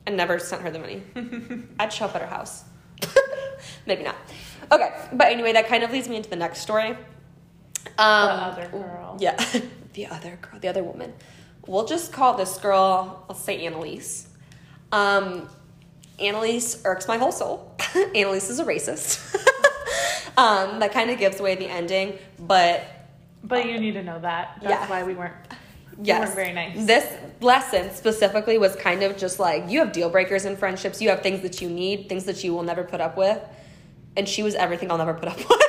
[0.06, 1.04] and never sent her the money.
[1.80, 2.66] I'd show up at her house.
[3.86, 4.16] Maybe not.
[4.70, 6.98] Okay, but anyway, that kind of leads me into the next story.
[7.98, 9.18] Um, the other girl.
[9.20, 9.36] Yeah,
[9.94, 11.14] the other girl, the other woman.
[11.68, 14.28] We'll just call this girl, I'll say Annalise.
[14.92, 15.48] Um,
[16.20, 17.76] Annalise irks my whole soul.
[18.16, 19.36] Annalise is a racist.
[20.38, 22.84] um, that kind of gives away the ending, but
[23.44, 24.58] But you need to know that.
[24.62, 24.90] That's Yeah.
[24.90, 25.34] why we weren't.
[26.02, 26.86] yes, very nice.
[26.86, 27.06] This
[27.42, 31.02] lesson specifically was kind of just like you have deal breakers in friendships.
[31.02, 33.40] You have things that you need, things that you will never put up with,
[34.18, 35.62] and she was everything I'll never put up with.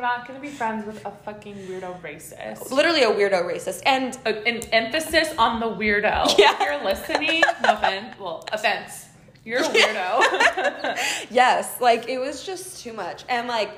[0.00, 2.70] We're not gonna be friends with a fucking weirdo racist.
[2.70, 6.34] Literally a weirdo racist, and A- An emphasis on the weirdo.
[6.38, 6.54] Yeah.
[6.54, 8.18] If you're listening, no offense.
[8.18, 9.08] Well, offense.
[9.44, 10.96] You're a weirdo.
[11.30, 13.24] yes, like it was just too much.
[13.28, 13.72] And like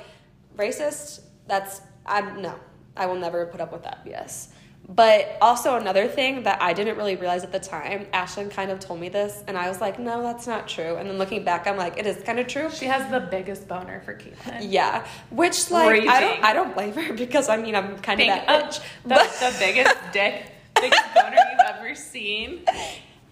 [0.56, 2.54] racist, that's I'm no.
[2.96, 4.46] I will never put up with that BS.
[4.88, 8.79] But also another thing that I didn't really realize at the time, Ashlyn kind of
[8.81, 11.66] told me this and I was like, "No, that's not true." And then looking back,
[11.66, 14.59] I'm like, "It is kind of true." she has the biggest boner for Kaitlyn.
[14.61, 18.27] Yeah, which like I don't I don't blame her because I mean I'm kind of
[18.27, 19.40] that of bitch.
[19.40, 20.42] the, biggest dick,
[20.75, 22.64] biggest boner you've ever seen.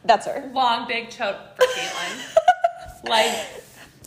[0.04, 0.48] that's her.
[0.54, 2.36] Long, big choke for Kaitlyn.
[3.04, 3.34] Like,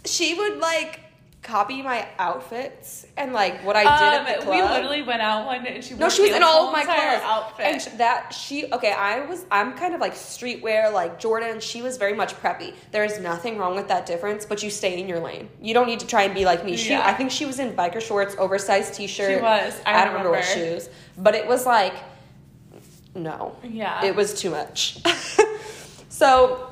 [0.06, 1.00] She would like
[1.44, 4.56] copy my outfits and like what I did at the um, club.
[4.56, 6.86] we literally went out one day and she No, she was in all of my
[6.86, 7.22] clothes.
[7.24, 7.66] outfit.
[7.66, 11.60] And sh- that she okay, I was I'm kind of like streetwear, like Jordan.
[11.60, 12.74] She was very much preppy.
[12.92, 15.50] There is nothing wrong with that difference, but you stay in your lane.
[15.62, 16.78] You don't need to try and be like me.
[16.78, 17.06] She, Yeah.
[17.06, 19.38] I think she was in biker shorts, oversized t-shirt.
[19.38, 19.80] She was.
[19.86, 20.80] I don't remember what remember.
[20.80, 21.94] shoes, but it was like
[23.16, 23.56] no.
[23.64, 24.04] Yeah.
[24.06, 24.98] It was too much.
[26.10, 26.72] so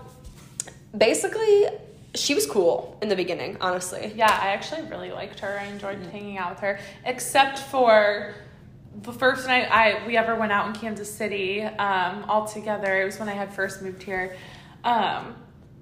[0.98, 1.68] basically,
[2.16, 3.58] she was cool in the beginning.
[3.62, 5.60] Honestly, Yeah, I actually really liked her.
[5.60, 8.36] I enjoyed hanging out with her, except for
[9.04, 13.02] the first night I we ever went out in Kansas City um, all together.
[13.02, 14.36] It was when I had first moved here.
[14.84, 15.36] Um,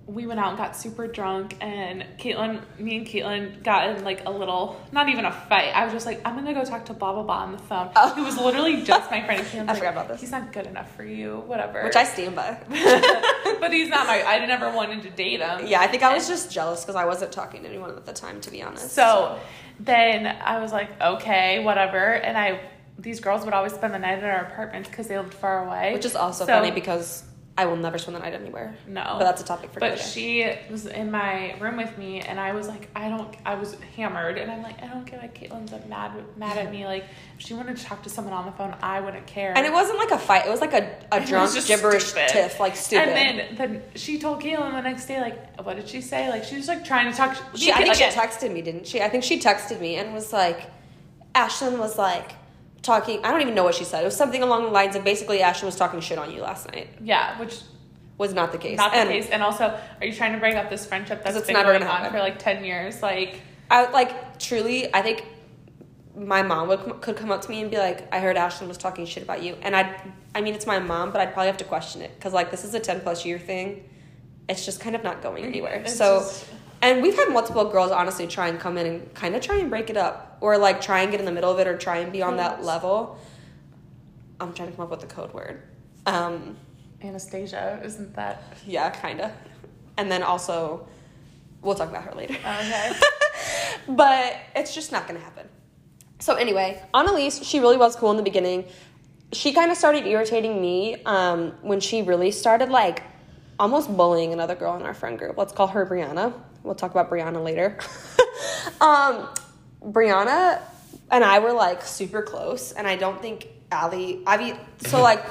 [0.10, 4.26] we went out and got super drunk, and Kaitlyn, me and Kaitlyn got in like
[4.26, 5.69] a little, not even a fight.
[5.76, 7.91] I was just like, I'm gonna go talk to blah blah blah on the phone.
[7.95, 8.15] Oh.
[8.15, 9.45] He was literally just my friend.
[9.45, 10.19] Kaitlyn's I like, forgot about this.
[10.22, 11.84] He's not good enough for you, whatever.
[11.84, 12.58] Which I stand by.
[13.60, 14.24] but he's not my.
[14.24, 15.67] I never wanted to date him.
[15.67, 18.13] yeah, I think I was just jealous because I wasn't talking to anyone at the
[18.13, 18.91] time, to be honest.
[18.91, 19.38] So
[19.80, 22.00] then I was like, okay, whatever.
[22.13, 22.62] And I,
[22.98, 25.93] these girls would always spend the night at our apartments because they lived far away.
[25.93, 27.24] which is also So- funny because
[27.60, 28.74] I will never spend the night anywhere.
[28.88, 29.04] No.
[29.04, 30.02] but that's a topic for But day.
[30.02, 33.36] she was in my room with me, and I was like, I don't.
[33.45, 36.72] I was hammered, and I'm like, I don't get why Kaitlyn's like mad mad at
[36.72, 36.86] me.
[36.86, 37.04] Like,
[37.38, 39.52] if she wanted to talk to someone on the phone, I wouldn't care.
[39.58, 42.30] And it wasn't like a fight; it was like a, a drunk gibberish stupid.
[42.30, 43.10] tiff, like stupid.
[43.10, 46.30] And then, then she told Kaitlyn the next day, like, what did she say?
[46.30, 47.36] Like, she was like trying to talk.
[47.56, 49.02] She, I think again, she texted me, didn't she?
[49.02, 50.72] I think she texted me and was like,
[51.36, 52.32] Ashlyn was like
[52.81, 53.23] talking.
[53.25, 54.01] I don't even know what she said.
[54.01, 56.67] It was something along the lines of basically Ashlyn was talking shit on you last
[56.71, 56.87] night.
[57.03, 57.59] Yeah, which
[58.17, 58.77] Was not the case.
[58.77, 59.29] not the and case.
[59.29, 61.87] And also, are you trying to break up this friendship that's it's been going on
[61.87, 62.11] happen.
[62.11, 63.01] for like ten years?
[63.01, 64.93] Like, I like truly.
[64.93, 65.25] I think
[66.15, 68.77] my mom would could come up to me and be like, "I heard Ashlyn was
[68.77, 70.01] talking shit about you," and I,
[70.35, 72.63] I mean, it's my mom, but I'd probably have to question it because like this
[72.63, 73.87] is a ten plus year thing.
[74.49, 75.75] It's just kind of not going anywhere.
[75.85, 76.45] It's so, just-
[76.81, 79.69] and we've had multiple girls honestly try and come in and kind of try and
[79.69, 81.97] break it up, or like try and get in the middle of it, or try
[81.97, 83.19] and be on that level.
[84.39, 85.61] I'm trying to come up with the code word.
[86.05, 86.55] Um,
[87.01, 89.31] Anastasia, isn't that yeah, kind of,
[89.97, 90.87] and then also,
[91.61, 92.35] we'll talk about her later.
[92.35, 92.93] okay?
[93.89, 95.47] but it's just not gonna happen.
[96.19, 98.65] So anyway, Annalise, she really was cool in the beginning.
[99.31, 103.03] She kind of started irritating me um, when she really started like
[103.59, 105.37] almost bullying another girl in our friend group.
[105.37, 106.33] Let's call her Brianna.
[106.63, 107.78] We'll talk about Brianna later.
[108.82, 109.30] um,
[109.82, 110.62] Brianna
[111.12, 115.24] and I were like super close, and I don't think Allie, Ivy, so like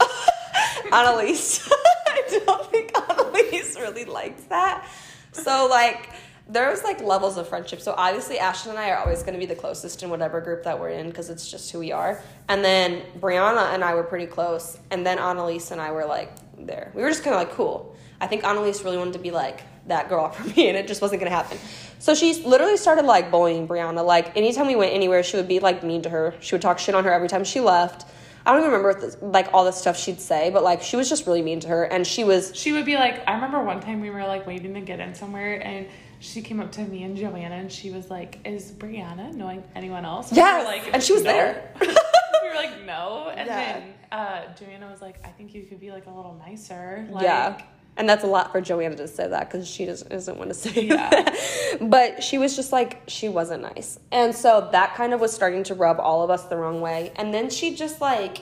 [0.92, 1.68] Annalise,
[2.06, 4.88] I don't think Annalise really likes that.
[5.32, 6.10] So like
[6.48, 7.80] there's like levels of friendship.
[7.80, 10.64] So obviously Ashlyn and I are always going to be the closest in whatever group
[10.64, 12.20] that we're in because it's just who we are.
[12.48, 16.32] And then Brianna and I were pretty close, and then Annalise and I were like
[16.58, 16.90] there.
[16.94, 17.96] We were just kind of like cool.
[18.20, 21.00] I think Annalise really wanted to be like that girl for me, and it just
[21.02, 21.58] wasn't going to happen.
[21.98, 24.04] So she literally started like bullying Brianna.
[24.04, 26.34] Like anytime we went anywhere, she would be like mean to her.
[26.40, 28.06] She would talk shit on her every time she left.
[28.46, 31.26] I don't even remember like all the stuff she'd say, but like she was just
[31.26, 34.00] really mean to her, and she was She would be like, I remember one time
[34.00, 35.86] we were like waiting to get in somewhere, and
[36.20, 40.04] she came up to me and Joanna, and she was like, "Is Brianna knowing anyone
[40.06, 41.74] else?" Yeah, we like, and she was "No." there.
[41.80, 43.56] we were like, "No," and Yeah.
[43.80, 47.22] then uh, Joanna was like, "I think you could be like a little nicer." Like,
[47.24, 47.60] yeah.
[47.96, 50.54] And that's a lot for Joanna to say that because she doesn't, doesn't want to
[50.54, 51.10] say Yeah.
[51.10, 51.36] that.
[51.82, 53.98] But she was just like, she wasn't nice.
[54.10, 57.12] And so that kind of was starting to rub all of us the wrong way.
[57.16, 58.40] And then she just like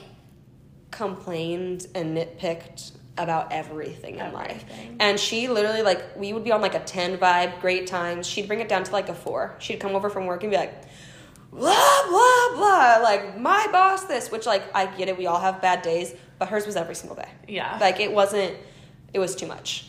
[0.91, 4.63] complained and nitpicked about everything in life.
[4.99, 8.25] And she literally, like, we would be on like a 10 vibe, great times.
[8.25, 9.55] She'd bring it down to like a four.
[9.59, 10.73] She'd come over from work and be like,
[11.51, 11.59] blah,
[12.07, 12.99] blah, blah.
[13.03, 15.17] Like, my boss, this, which, like, I get it.
[15.17, 17.27] We all have bad days, but hers was every single day.
[17.47, 17.77] Yeah.
[17.81, 18.55] Like, it wasn't,
[19.13, 19.85] it was too much.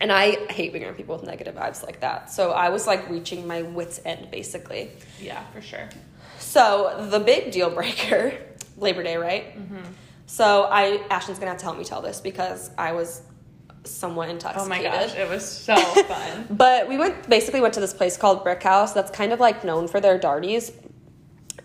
[0.00, 2.30] And I hate being around people with negative vibes like that.
[2.30, 4.90] So I was like reaching my wits' end, basically.
[5.20, 5.88] yeah, for sure.
[6.38, 8.34] So the big deal breaker,
[8.76, 9.56] Labor Day, right?
[9.56, 9.92] Mm-hmm.
[10.26, 13.22] So I, Ashlyn's gonna have to help me tell this because I was
[13.84, 14.54] somewhat in touch.
[14.58, 16.46] Oh my gosh, it was so fun.
[16.50, 19.64] But we went basically went to this place called Brick House that's kind of like
[19.64, 20.72] known for their darties.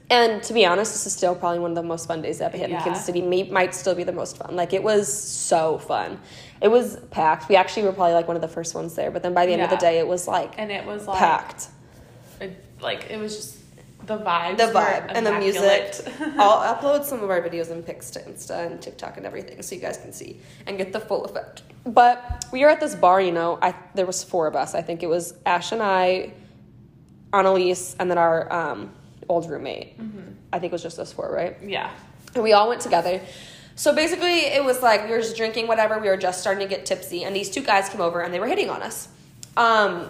[0.10, 2.48] And to be honest, this is still probably one of the most fun days I've
[2.54, 2.84] ever had in Yeah.
[2.84, 3.22] Kansas City.
[3.22, 4.56] May, might still be the most fun.
[4.56, 6.20] Like it was so fun.
[6.62, 7.50] It was packed.
[7.50, 9.12] We actually were probably like one of the first ones there.
[9.12, 11.20] But then by the end of the day, it was like and it was like
[11.20, 11.68] packed.
[12.40, 13.58] it, like it was just
[14.06, 15.96] the vibe, The vibe and the music.
[16.38, 19.76] I'll upload some of our videos and pics to Insta and TikTok and everything so
[19.76, 21.64] you guys can see and get the full effect.
[21.86, 23.60] But we were at this bar, you know.
[23.62, 24.74] I there was four of us.
[24.74, 26.32] I think it was Ash and I,
[27.34, 28.92] Annalise, and then our um,
[29.30, 29.96] old roommate.
[30.54, 31.58] I think it was just us four, right?
[31.64, 31.92] yeah,
[32.36, 33.22] And we all went together.
[33.76, 36.00] So basically, it was like we were just drinking whatever.
[36.00, 38.40] We were just starting to get tipsy, and these two guys came over and they
[38.40, 39.08] were hitting on us.
[39.56, 40.10] Um,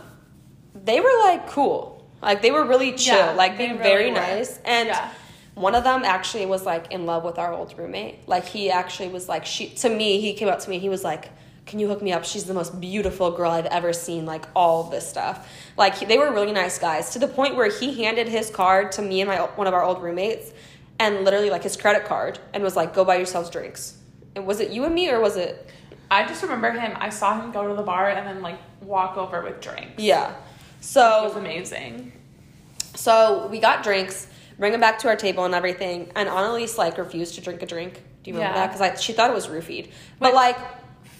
[0.75, 4.17] they were like cool, like they were really chill, Yeah, like being really very were.
[4.17, 4.59] nice.
[4.63, 5.09] And Yeah.
[5.55, 8.27] one of them actually was like in love with our old roommate.
[8.27, 10.21] Like he actually was like she to me.
[10.21, 10.79] He came up to me.
[10.79, 11.29] He was like.
[11.67, 12.23] Can you hook me up?
[12.23, 14.25] She's the most beautiful girl I've ever seen.
[14.25, 15.47] Like all this stuff.
[15.77, 19.01] Like they were really nice guys to the point where he handed his card to
[19.01, 20.51] me and my one of our old roommates,
[20.97, 23.97] and literally like his credit card and was like, "Go buy yourselves drinks."
[24.35, 25.69] And was it you and me or was it?
[26.09, 26.95] I just remember him.
[26.99, 30.01] I saw him go to the bar and then like walk over with drinks.
[30.01, 30.33] Yeah.
[30.79, 32.13] So it was amazing.
[32.95, 34.27] so we got drinks,
[34.57, 37.65] bring them back to our table and everything, and Annalise like refused to drink a
[37.65, 38.01] drink.
[38.23, 38.67] Do you remember Yeah.
[38.67, 38.77] that?
[38.79, 40.57] Because she thought it was roofied, but Which- like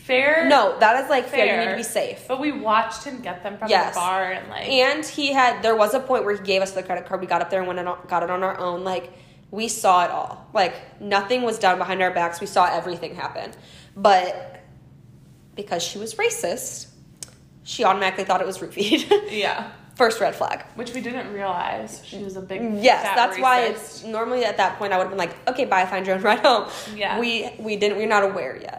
[0.07, 0.47] fair.
[0.47, 1.45] No, that is like fair.
[1.45, 1.59] fair.
[1.59, 2.25] You need to be safe.
[2.27, 3.93] But we watched him get them from Yes.
[3.93, 4.67] the bar and like.
[4.67, 7.21] And he had there was a point where he gave us the credit card.
[7.21, 8.83] We got up there and went and got it on our own.
[8.83, 9.11] Like
[9.51, 10.47] we saw it all.
[10.53, 12.39] Like nothing was done behind our backs.
[12.41, 13.51] We saw everything happen.
[13.95, 14.61] But
[15.55, 16.87] because she was racist,
[17.63, 19.09] she automatically thought it was roofied.
[19.31, 19.71] yeah.
[19.95, 20.63] First red flag.
[20.75, 22.61] Which we didn't realize she was a big.
[22.83, 25.85] Yes, that's why it's normally at that point I would have been like, okay, bye,
[25.87, 26.69] find your own ride home.
[26.95, 27.19] Yeah.
[27.19, 28.76] We we didn't we're not aware yet.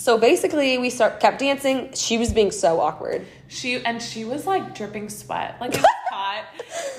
[0.00, 1.92] So basically we start kept dancing.
[1.92, 3.26] She was being so awkward.
[3.48, 6.44] She and she was like dripping sweat, like it was hot,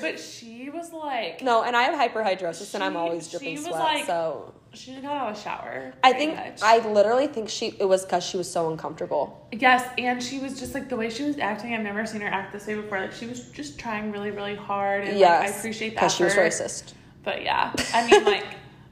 [0.01, 3.55] but she was like No, and I have hyperhidrosis and I'm She- always she dripping
[3.55, 3.79] was sweat.
[3.79, 5.93] like- so she didn't of the shower.
[6.03, 6.61] I think much.
[6.61, 9.47] I literally think she it was because she was so uncomfortable.
[9.51, 11.73] yes, and she was just like the way she was acting.
[11.73, 12.99] I've never seen her act this way before.
[13.01, 16.15] Like she was just trying really, really hard, and yes, like, I appreciate that because
[16.15, 16.93] she was racist.
[17.23, 18.45] But yeah, I mean, like,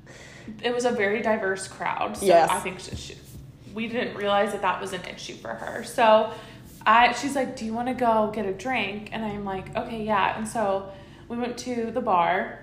[0.64, 2.18] it was a very diverse crowd.
[2.18, 2.50] So Yes.
[2.50, 3.16] I think she, she,
[3.80, 5.86] we didn't realize that that was an issue for her.
[5.86, 6.34] So
[6.86, 10.04] I, she's like, "Do you want to go get a drink?" And I'm like, "Okay,
[10.04, 10.92] yeah." And so
[11.30, 12.60] we went to the bar,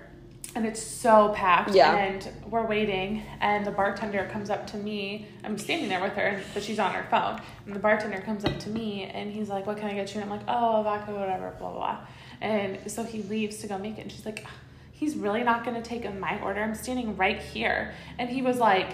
[0.53, 1.73] and it's so packed.
[1.73, 1.95] Yeah.
[1.95, 5.27] And we're waiting, and the bartender comes up to me.
[5.43, 7.41] I'm standing there with her, but she's on her phone.
[7.65, 10.21] And the bartender comes up to me, and he's like, "What can I get you?"
[10.21, 11.97] And I'm like, "Oh, vodka, whatever, blah blah." blah.
[12.41, 14.45] And so he leaves to go make it, and she's like,
[14.91, 16.61] "He's really not gonna take my order.
[16.61, 18.89] I'm standing right here." And he was like,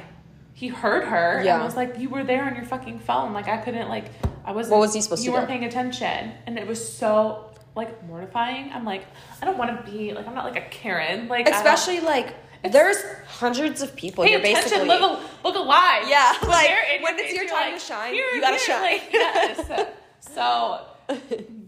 [0.53, 1.55] he heard her Yeah.
[1.55, 3.33] and was like, "You were there on your fucking phone.
[3.33, 4.05] Like I couldn't like
[4.45, 5.31] I was What was he supposed to do?
[5.31, 5.53] you weren't do?
[5.53, 8.71] paying attention." And it was so like mortifying.
[8.71, 9.05] I'm like,
[9.41, 11.27] I don't want to be like I'm not like a Karen.
[11.27, 14.23] Like Especially like there's hundreds of people.
[14.23, 16.03] Pay You're attention, basically live a, look alive.
[16.07, 16.69] Yeah, When like,
[17.03, 18.81] when it's your time like, to shine, you gotta here, shine.
[18.81, 19.87] like, yes.
[20.21, 20.79] so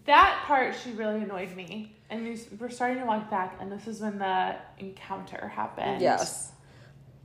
[0.06, 3.88] that part she really annoyed me, and we we're starting to walk back, and this
[3.88, 6.02] is when the encounter happened.
[6.02, 6.52] yes.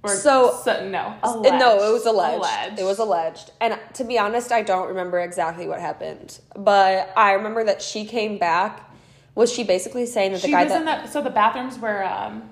[0.02, 1.54] Or So- no, Uh, alleged.
[1.58, 2.38] No, it was alleged.
[2.38, 2.78] Alleged.
[2.78, 3.50] It was alleged.
[3.60, 6.38] And to be honest, I don't remember exactly what happened.
[6.56, 8.80] But I remember that she came back.
[9.34, 11.78] Was she basically saying that the She guy was that in the so the bathrooms
[11.78, 12.50] were um,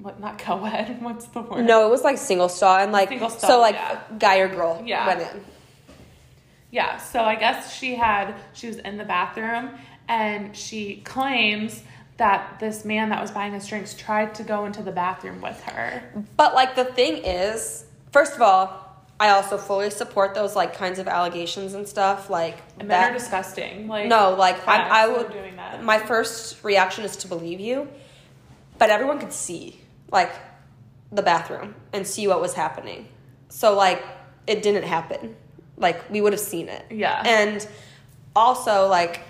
[0.00, 0.98] what not co-ed?
[1.02, 1.64] What's the word?
[1.64, 3.98] No, it was like single stall and like Single stall, so like yeah.
[4.18, 5.06] guy or girl Yeah.
[5.06, 5.44] went in.
[6.70, 9.70] Yeah, so I guess she had she was in the bathroom
[10.08, 11.82] and she claims
[12.22, 15.60] that this man that was buying us drinks tried to go into the bathroom with
[15.64, 16.00] her.
[16.36, 18.78] But like the thing is, first of all,
[19.18, 22.30] I also fully support those like kinds of allegations and stuff.
[22.30, 23.10] Like And men that.
[23.10, 23.88] are disgusting.
[23.88, 25.32] Like no, like I, I would.
[25.32, 25.82] doing that.
[25.82, 27.88] My first reaction is to believe you,
[28.78, 29.80] but everyone could see
[30.12, 30.32] like
[31.10, 33.08] the bathroom and see what was happening.
[33.48, 34.00] So like
[34.46, 35.34] it didn't happen.
[35.76, 36.84] Like we would have seen it.
[36.88, 37.20] Yeah.
[37.26, 37.66] And
[38.36, 39.22] also like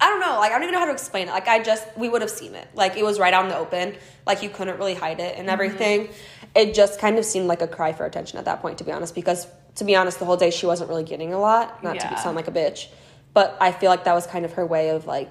[0.00, 1.30] I don't know, like I don't even know how to explain it.
[1.30, 2.68] Like I just we would have seen it.
[2.74, 3.96] Like it was right out in the open.
[4.26, 5.40] Like you couldn't really hide it Mm-hmm.
[5.40, 6.08] and everything.
[6.54, 8.92] It just kind of seemed like a cry for attention at that point, to be
[8.92, 11.82] honest, because to be honest, the whole day she wasn't really getting a lot.
[11.82, 12.88] Not to sound like a bitch.
[13.34, 15.30] But I feel like that was kind of her way of like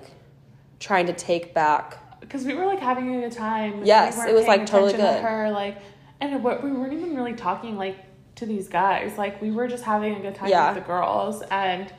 [0.79, 3.83] trying to take back because we were like having a good time.
[3.85, 5.23] Yes, We it was, like, totally attention to good.
[5.29, 5.77] Her like,
[6.21, 7.97] and what we weren't even really talking like
[8.35, 9.17] to these guys.
[9.17, 10.73] Like we were just having a good time Yeah.
[10.73, 11.91] with the girls, and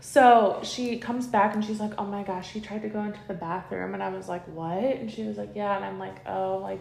[0.00, 3.20] so she comes back and she's like, "Oh my gosh, she tried to go into
[3.28, 6.16] the bathroom," and I was like, "What?" And she was like, "Yeah," and I'm like,
[6.26, 6.80] "Oh, like."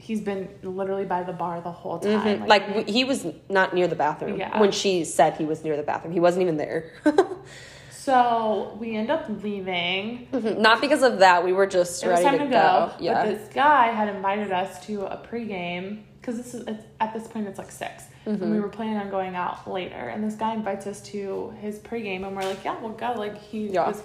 [0.00, 2.42] He's been literally by the bar the whole time.
[2.42, 2.46] Mhm.
[2.46, 4.58] Like, w he was not near the bathroom Yeah.
[4.60, 6.12] when she said he was near the bathroom.
[6.14, 6.92] He wasn't even there.
[7.90, 10.28] so we end up leaving.
[10.32, 11.44] not because of that.
[11.44, 12.92] We were just It was ready time to, to go.
[12.96, 13.04] go.
[13.04, 13.14] Yeah.
[13.24, 17.26] But this guy had invited us to a pregame because this is it's, at this
[17.26, 18.42] point it's like 6 Mm-hmm.
[18.42, 19.94] and we were planning on going out later.
[19.94, 23.12] And this guy invites us to his pregame, and we're like, yeah, we'll go.
[23.16, 23.88] Like he Yeah.
[23.88, 24.02] was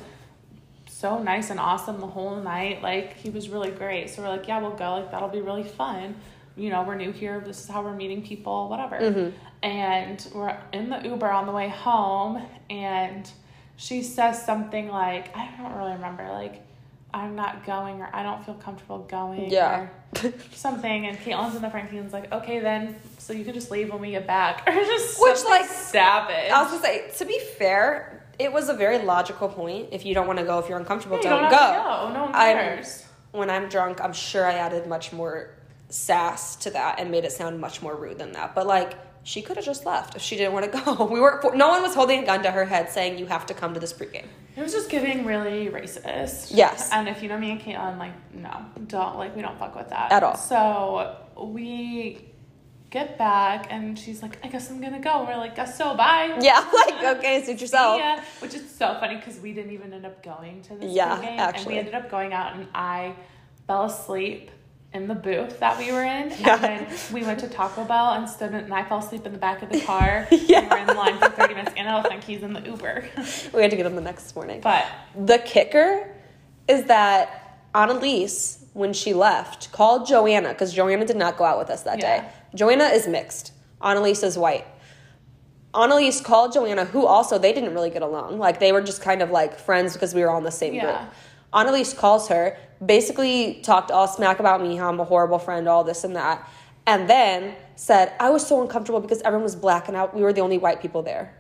[0.88, 2.82] so nice and awesome the whole night.
[2.82, 4.10] Like he was really great.
[4.10, 4.92] So we're like, yeah, we'll go.
[4.94, 6.16] Like that'll be really fun.
[6.56, 7.42] You know, we're new here.
[7.46, 8.70] This is how we're meeting people.
[8.70, 9.00] Whatever.
[9.00, 9.38] Mm-hmm.
[9.64, 13.30] And we're in the Uber on the way home, and
[13.76, 16.62] she says something like, I don't really remember, like.
[17.14, 19.82] I'm not going or I don't feel comfortable going Yeah.
[20.24, 23.70] or something and Kaitlyn's in the front Kaitlyn's like, okay then so you can just
[23.72, 24.64] leave when we get back.
[24.68, 26.52] Or just Which, like, savage.
[26.52, 29.90] I was gonna say, to be fair, it was a very logical point.
[29.92, 32.08] If you don't want to go, if you're uncomfortable, Yeah, you don't, don't go.
[32.08, 32.14] go.
[32.14, 32.84] No one I'm-
[33.32, 35.50] when I'm drunk, I'm sure I added much more
[35.90, 38.56] sass to that and made it sound much more rude than that.
[38.56, 41.06] But like, she could have just left if she didn't want to go.
[41.06, 43.54] We were no one was holding a gun to her head saying you have to
[43.54, 44.26] come to this pregame.
[44.56, 46.52] It was just giving really racist.
[46.52, 46.90] Yes.
[46.92, 49.90] And if you know me and Kaitlyn, like, no, don't, like, we don't fuck with
[49.90, 50.12] that.
[50.12, 50.38] At all.
[50.38, 52.30] So we
[52.92, 55.20] get back and she's like, I guess I'm gonna go.
[55.20, 56.38] And We're like, guess so, bye.
[56.42, 57.98] Yeah, like okay, suit yourself.
[57.98, 61.20] Yeah, which is so funny because we didn't even end up going to this Yeah,
[61.20, 61.74] and actually.
[61.74, 63.16] we ended up going out, and I
[63.66, 64.52] fell asleep
[64.94, 66.54] in the booth that we were in, Yeah.
[66.56, 69.32] and then we went to Taco Bell and stood, in, and I fell asleep in
[69.32, 70.28] the back of the car.
[70.32, 70.62] Yeah.
[70.64, 73.06] We were in line for thirty minutes, and I don't think he's in the Uber.
[73.54, 74.62] We had to get him the next morning.
[74.62, 74.86] but
[75.16, 76.10] The kicker
[76.68, 81.70] is that Annalise, when she left, called Joanna because Joanna did not go out with
[81.72, 82.22] us that Yeah.
[82.22, 82.28] day.
[82.56, 83.52] Joanna is mixed.
[83.82, 84.66] Annalise is white.
[85.76, 88.38] Annalise called Joanna, who also they didn't really get along.
[88.38, 90.76] Like they were just kind of like friends because we were all in the same
[90.76, 90.84] Yeah.
[90.86, 91.14] group.
[91.52, 92.56] Annalise calls her,
[92.86, 96.48] basically talked all smack about me, how I'm a horrible friend, all this and that,
[96.86, 100.34] and then said I was so uncomfortable because everyone was black and I, we were
[100.34, 101.36] the only white people there.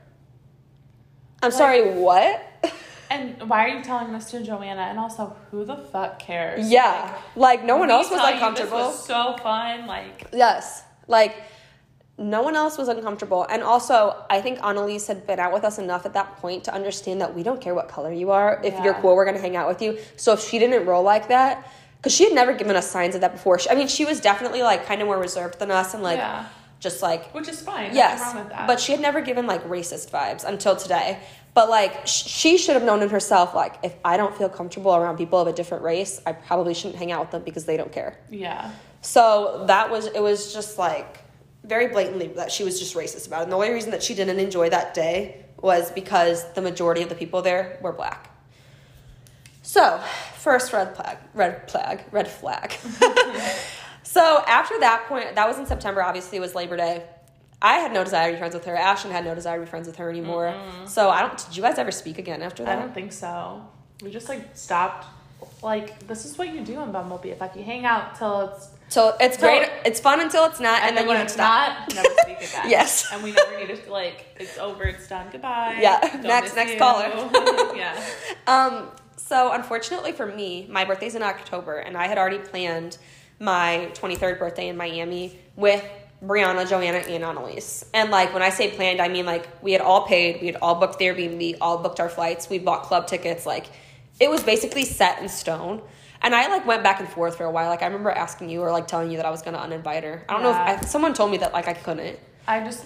[1.41, 2.41] I'm sorry, what?
[3.09, 4.81] and why are you telling this to Joanna?
[4.81, 6.69] And also, who the fuck cares?
[6.69, 8.77] Yeah, like, no one else was uncomfortable.
[8.77, 9.85] This was so fun.
[9.85, 11.35] Like yes, like
[12.17, 13.43] no one else was uncomfortable.
[13.49, 16.73] And also, I think Annalise had been out with us enough at that point to
[16.73, 18.61] understand that we don't care what color you are.
[18.63, 19.97] If you're cool, we're gonna hang out with you.
[20.15, 23.21] So if she didn't roll like that, because she had never given us signs of
[23.21, 23.57] that before.
[23.59, 26.17] She, I mean, she was definitely like kind of more reserved than us, and like
[26.17, 26.45] Yeah.
[26.79, 27.95] just like which is fine.
[27.95, 28.67] yes, wrong with that.
[28.67, 31.17] but she had never given like racist vibes until today.
[31.55, 34.93] But like sh- she should have known in herself, like if I don't feel comfortable
[34.95, 37.77] around people of a different race, I probably shouldn't hang out with them because they
[37.77, 38.19] don't care.
[38.29, 38.69] yeah.
[39.01, 41.19] So that was it was just like
[41.63, 43.43] very blatantly that she was just racist about it.
[43.43, 47.09] And the only reason that she didn't enjoy that day was because the majority of
[47.09, 48.29] the people there were black.
[49.61, 49.99] So,
[50.35, 52.73] first red flag, red flag, red flag.
[54.03, 56.03] so after that point, that was in September.
[56.03, 57.03] Obviously, it was Labor Day.
[57.61, 58.75] I had no desire to be friends with her.
[58.75, 60.53] Ashlyn had no desire to be friends with her anymore.
[60.85, 61.37] So I don't.
[61.37, 62.77] Did you guys ever speak again after that?
[62.77, 63.65] I don't think so.
[64.01, 65.07] We just like stopped.
[65.63, 67.55] Like this is what you do in Bumble BFF.
[67.55, 69.69] You hang out till it's So it's great.
[69.85, 71.79] It's fun until it's not, and, and, then, you when it's to stop.
[71.89, 72.69] not, never speak again.
[72.69, 73.07] Yes.
[73.11, 74.83] And we never need to like it's over.
[74.83, 75.27] It's done.
[75.31, 75.77] Goodbye.
[75.79, 75.99] Yeah.
[76.01, 76.79] Don't Next- next you.
[76.79, 77.07] caller.
[77.75, 78.03] yeah.
[78.47, 82.97] Um, so unfortunately for me, my birthday's in October, and I had already planned
[83.39, 85.83] my 23rd birthday in Miami with
[86.23, 87.83] Brianna, Joanna, and Annalise.
[87.93, 90.57] And like when I say planned, I mean like we had all paid, we had
[90.61, 93.45] all booked the Airbnb, all booked our flights, we bought club tickets.
[93.45, 93.67] Like
[94.23, 95.81] it was basically set in stone.
[96.21, 97.69] And I like went back and forth for a while.
[97.69, 100.23] Like I remember asking you or like telling you that I was gonna uninvite her.
[100.29, 102.17] I don't know if I, someone told me that like I couldn't.
[102.47, 102.85] I just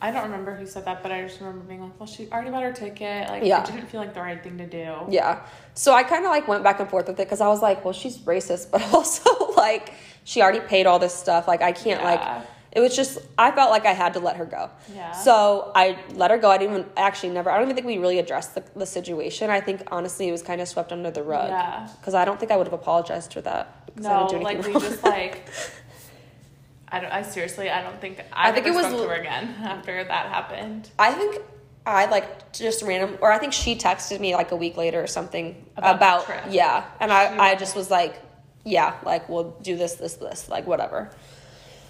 [0.00, 2.50] I don't remember who said that, but I just remember being like, well, she already
[2.50, 3.28] bought her ticket.
[3.28, 3.62] Like, Yeah.
[3.62, 4.94] it didn't feel like the right thing to do.
[5.10, 5.40] Yeah.
[5.74, 7.84] So I kind of like went back and forth with it because I was like,
[7.84, 9.92] well, she's racist, but also like
[10.24, 11.46] she already paid all this stuff.
[11.46, 12.10] Like I can't Yeah.
[12.14, 12.46] like.
[12.72, 14.70] It was just I felt like I had to let her go.
[14.94, 15.12] Yeah.
[15.12, 16.50] So I let her go.
[16.50, 17.50] I didn't even actually never.
[17.50, 19.50] I don't even think we really addressed the, the situation.
[19.50, 21.48] I think honestly it was kind of swept under the rug.
[21.48, 21.88] Yeah.
[21.98, 23.90] Because I don't think I would have apologized for that.
[23.96, 24.82] No, didn't do like we wrong.
[24.82, 25.48] just like.
[26.90, 27.12] I don't.
[27.12, 30.26] I seriously, I don't think I, I think it was to her again after that
[30.26, 30.90] happened.
[30.98, 31.42] I think
[31.84, 35.06] I like just random, or I think she texted me like a week later or
[35.06, 38.20] something About about, yeah, and She I I just was like,
[38.64, 41.10] yeah, like we'll do this, this, this, like whatever.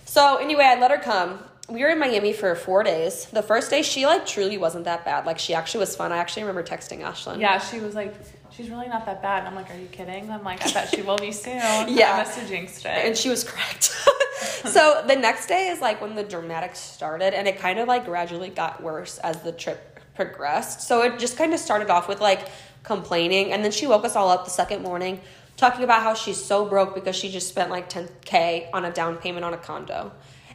[0.09, 1.39] So anyway, I let her come.
[1.69, 3.27] We were in Miami for four days.
[3.27, 5.27] The first day, she like truly wasn't that bad.
[5.27, 6.13] Like she actually was fun.
[6.13, 7.39] I actually remember texting Ashlyn.
[7.39, 8.15] Yeah, she was like,
[8.51, 9.41] she's really not that bad.
[9.41, 10.31] And I'm like, are you kidding?
[10.31, 11.57] I'm like, I bet she will be soon.
[11.89, 12.15] Yeah.
[12.15, 13.95] I have jinxed and she was correct.
[14.65, 18.07] so the next day is like when the dramatics started, and it kind of like
[18.07, 20.81] gradually got worse as the trip progressed.
[20.81, 22.49] So it just kind of started off with like
[22.83, 25.21] complaining, and then she woke us all up the second morning
[25.59, 29.19] talking about how she's so broke because she just spent like 10k on a down
[29.19, 30.13] payment on a condo,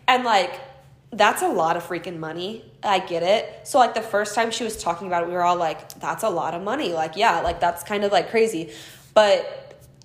[0.08, 0.60] and like
[1.12, 2.66] that's a lot of freaking money.
[2.82, 3.68] I get it.
[3.68, 6.24] So like the first time she was talking about it, we were all like, "That's
[6.24, 8.72] a lot of money." Like, yeah, like that's kind of like crazy,
[9.14, 9.63] but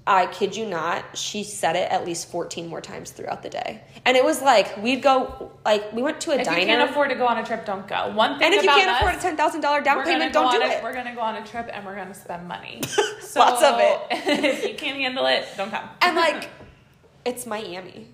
[0.08, 3.82] I kid you not, she said it at least 14 more times throughout the day.
[4.06, 6.60] And it was like, we'd go, like, we went to a if diner.
[6.60, 8.10] you can't afford to go on a trip, don't go.
[8.14, 10.66] One thing and if you can't us, afford a $10,000 down payment, don't do a,
[10.66, 10.82] it.
[10.82, 12.80] We're gonna go on a trip and we're gonna spend money.
[13.20, 14.00] So Lots of it.
[14.10, 15.90] if you can't handle it, don't come.
[16.00, 16.48] And like,
[17.26, 18.06] it's Miami.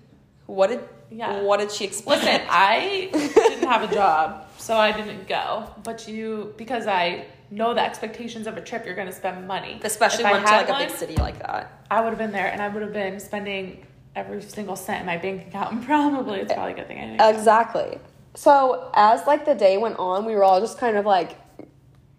[0.47, 1.41] What did, Yeah.
[1.43, 2.19] what did she explain?
[2.19, 5.69] Listen, I didn't have a job, so I didn't go.
[5.83, 9.79] But you, because I know the expectations of a trip, you're going to spend money.
[9.83, 11.83] Especially If I went to like a big one, city like that.
[11.91, 13.85] I would have been there, and I would have been spending
[14.15, 15.73] every single cent in my bank account.
[15.73, 17.35] And probably it's probably a good thing I didn't.
[17.35, 17.99] Exactly.
[18.35, 21.37] So as like the day went on, we were all just kind of like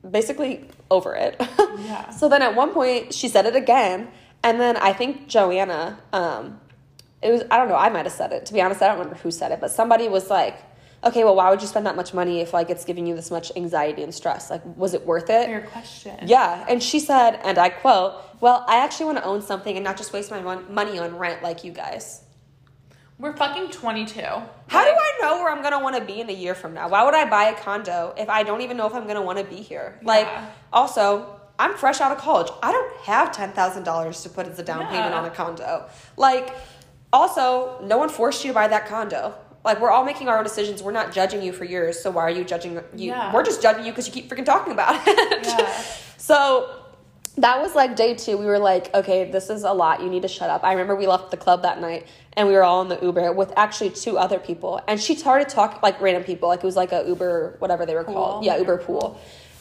[0.09, 1.41] basically over it.
[1.79, 2.09] Yeah.
[2.09, 4.09] so then at one point she said it again,
[4.43, 6.59] and then I think Joanna, um,
[7.21, 8.47] it was I don't know, I might have said it.
[8.47, 10.57] To be honest, I don't remember who said it, but somebody was like,
[11.07, 13.31] "Okay, well, why would you spend that much money if like it's giving you this
[13.31, 14.51] much anxiety and stress?
[14.51, 16.17] Like, was it worth it?" Fair question.
[16.27, 19.85] Yeah, and she said, and I quote, "Well, I actually want to own something and
[19.85, 22.23] not just waste my money on rent like you guys."
[23.19, 24.21] We're fucking 22.
[24.21, 26.89] How do I know where I'm gonna want to be in a year from now?
[26.91, 29.39] Why would I buy a condo if I don't even know if I'm gonna want
[29.39, 29.99] to be here?
[30.03, 30.45] Like, Yeah.
[30.71, 32.49] also, I'm fresh out of college.
[32.63, 35.87] I don't have ten thousand dollars to put as a down payment on a condo.
[36.19, 36.53] Like,
[37.11, 39.35] also, no one forced you to buy that condo.
[39.67, 40.83] Like we're all making our own decisions.
[40.83, 42.01] We're not judging you for yours.
[42.01, 42.83] So why are you judging you?
[42.95, 43.33] Yeah.
[43.33, 45.45] We're just judging you because you keep freaking talking about it.
[45.45, 45.85] Yeah.
[46.17, 46.71] so
[47.37, 48.39] that was like day two.
[48.39, 50.01] We were like, okay, this is a lot.
[50.03, 50.63] You need to shut up.
[50.63, 53.33] I remember we left the club that night and we were all in the Uber
[53.33, 54.81] with actually two other people.
[54.87, 56.49] And she started talking like random people.
[56.49, 58.45] Like it was like a Uber, whatever they were called.
[58.45, 59.21] Yeah, Uber pool.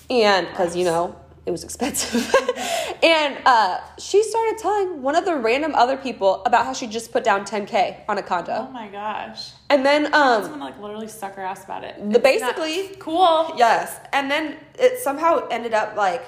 [0.10, 1.16] And because, you know,
[1.46, 2.34] it was expensive.
[3.04, 7.12] and uh, she started telling one of the random other people about how she just
[7.12, 8.66] put down 10K on a condo.
[8.68, 9.52] Oh my gosh.
[9.70, 11.96] And then, um, Someone like literally suck her ass about it.
[12.12, 13.54] the basically, cool.
[13.58, 14.00] Yes.
[14.14, 16.24] And then it somehow ended up like,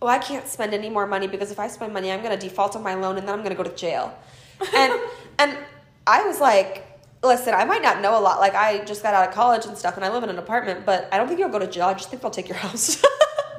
[0.00, 2.48] well, I can't spend any more money because if I spend money, I'm going to
[2.48, 4.16] default on my loan and then I'm going to go to jail.
[4.76, 4.92] And
[5.40, 5.58] and
[6.06, 6.86] I was like,
[7.24, 8.38] listen, I might not know a lot.
[8.38, 10.86] Like I just got out of college and stuff and I live in an apartment,
[10.86, 11.86] but I don't think you'll go to jail.
[11.86, 13.02] I just think they'll take your house.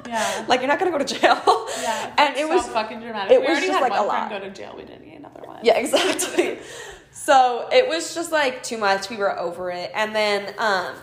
[0.06, 0.44] Yeah.
[0.48, 1.68] like you're not to go to jail.
[1.80, 2.14] Yeah.
[2.18, 3.32] And it so was fucking dramatic.
[3.32, 4.30] it we was already just had like one a lot.
[4.30, 4.74] go to jail.
[4.76, 5.60] We didn't need another one.
[5.62, 6.58] Yeah, exactly.
[7.12, 9.10] so it was just like too much.
[9.10, 9.90] We were over it.
[9.94, 10.94] And then, um,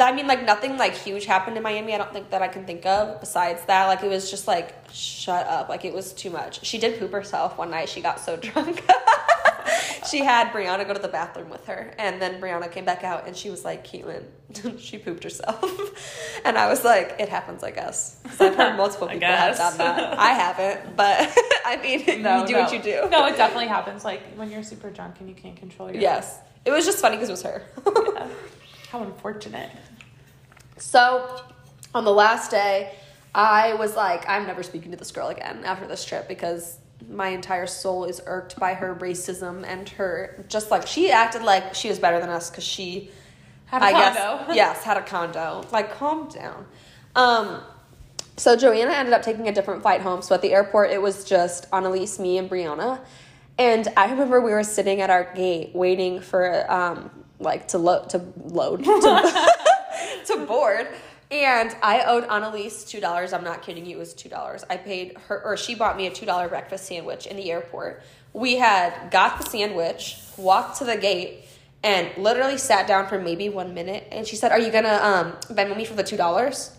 [0.00, 1.94] I mean, like nothing like huge happened in Miami.
[1.94, 3.86] I don't think that I can think of besides that.
[3.86, 5.68] Like it was just like, shut up.
[5.68, 6.64] Like it was too much.
[6.64, 7.88] She did poop herself one night.
[7.88, 8.82] She got so drunk.
[10.10, 11.94] she had Brianna go to the bathroom with her.
[11.98, 14.24] And then Brianna came back out and she was like, Kaitlyn,
[14.78, 15.62] she pooped herself.
[16.44, 18.20] and I was like, it happens, I guess.
[18.40, 20.18] I've heard multiple people have done that.
[20.18, 22.44] I haven't, but I mean, you do no.
[22.44, 23.08] what you do.
[23.10, 24.04] No, it definitely happens.
[24.04, 26.00] Like when you're super drunk and you can't control your.
[26.00, 26.38] Yes.
[26.64, 27.62] It was just funny because it was her.
[27.86, 28.28] Yeah.
[28.88, 29.70] How unfortunate.
[30.78, 31.42] so,
[31.94, 32.94] on the last day,
[33.34, 36.78] I was like, I'm never speaking to this girl again after this trip because
[37.10, 41.74] my entire soul is irked by her racism and her just like she acted like
[41.74, 43.10] she was better than us because she
[43.66, 44.46] Had a I condo.
[44.46, 46.66] guess yes had a condo like calm down
[47.16, 47.60] um
[48.36, 51.24] so Joanna ended up taking a different flight home so at the airport it was
[51.24, 53.00] just Annalise me and Brianna
[53.58, 58.10] and I remember we were sitting at our gate waiting for um like to load
[58.10, 59.52] to load to,
[60.26, 60.88] to board.
[61.34, 63.32] And I owed Annalise two dollars.
[63.32, 63.96] I'm not kidding you.
[63.96, 64.64] It was two dollars.
[64.70, 68.02] I paid her, or she bought me a two dollar breakfast sandwich in the airport.
[68.32, 71.44] We had got the sandwich, walked to the gate,
[71.82, 74.06] and literally sat down for maybe one minute.
[74.12, 76.70] And she said, "Are you gonna um, Venmo me for the two dollars?"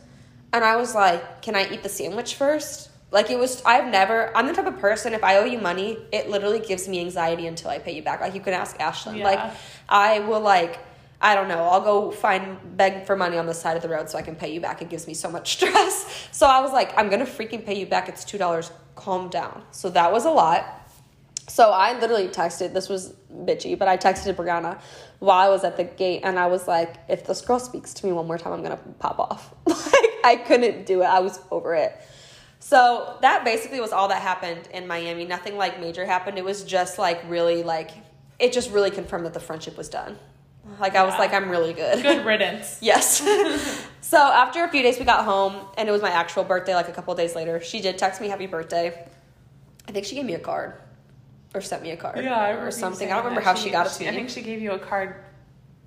[0.53, 2.89] And I was like, "Can I eat the sandwich first?
[3.11, 3.61] Like it was.
[3.65, 4.35] I've never.
[4.37, 5.13] I'm the type of person.
[5.13, 8.21] If I owe you money, it literally gives me anxiety until I pay you back.
[8.21, 9.17] Like you can ask Ashlyn.
[9.17, 9.25] Yeah.
[9.25, 9.53] Like
[9.89, 10.79] I will like.
[11.21, 11.63] I don't know.
[11.63, 14.35] I'll go find beg for money on the side of the road so I can
[14.35, 14.81] pay you back.
[14.81, 16.27] It gives me so much stress.
[16.31, 18.09] So I was like, I'm gonna freaking pay you back.
[18.09, 18.71] It's two dollars.
[18.95, 19.63] Calm down.
[19.71, 20.81] So that was a lot.
[21.47, 22.73] So I literally texted.
[22.73, 24.79] This was bitchy, but I texted Brianna
[25.19, 28.05] while I was at the gate, and I was like, "If this girl speaks to
[28.05, 31.05] me one more time, I'm gonna pop off." like I couldn't do it.
[31.05, 31.95] I was over it.
[32.59, 35.25] So that basically was all that happened in Miami.
[35.25, 36.37] Nothing like major happened.
[36.37, 37.91] It was just like really like
[38.39, 40.17] it just really confirmed that the friendship was done.
[40.79, 42.01] Like I was like, I'm really good.
[42.01, 42.79] Good riddance.
[42.81, 43.19] Yes.
[44.01, 46.73] so after a few days, we got home, and it was my actual birthday.
[46.75, 49.07] Like a couple days later, she did text me happy birthday.
[49.87, 50.73] I think she gave me a card,
[51.53, 53.07] or sent me a card, Yeah, I or something.
[53.11, 54.09] I don't remember how she, got it to me.
[54.09, 55.23] I think she gave you a card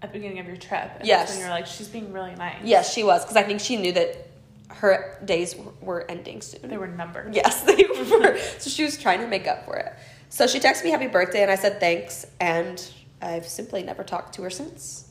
[0.01, 0.93] at the beginning of your trip.
[0.99, 1.31] And Yes.
[1.33, 2.57] When you're like, she's being really nice.
[2.63, 4.29] yes, she was because I think she knew that
[4.71, 6.69] her days were ending soon.
[6.69, 7.35] They were numbered.
[7.35, 8.39] Yes, they were.
[8.59, 9.93] so she was trying to make up for it.
[10.29, 12.81] So she texted me happy birthday, and I said thanks, and
[13.21, 15.11] I've simply never talked to her since.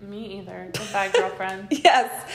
[0.00, 0.70] Me either.
[0.72, 1.68] Goodbye, girlfriend.
[1.84, 2.30] yes.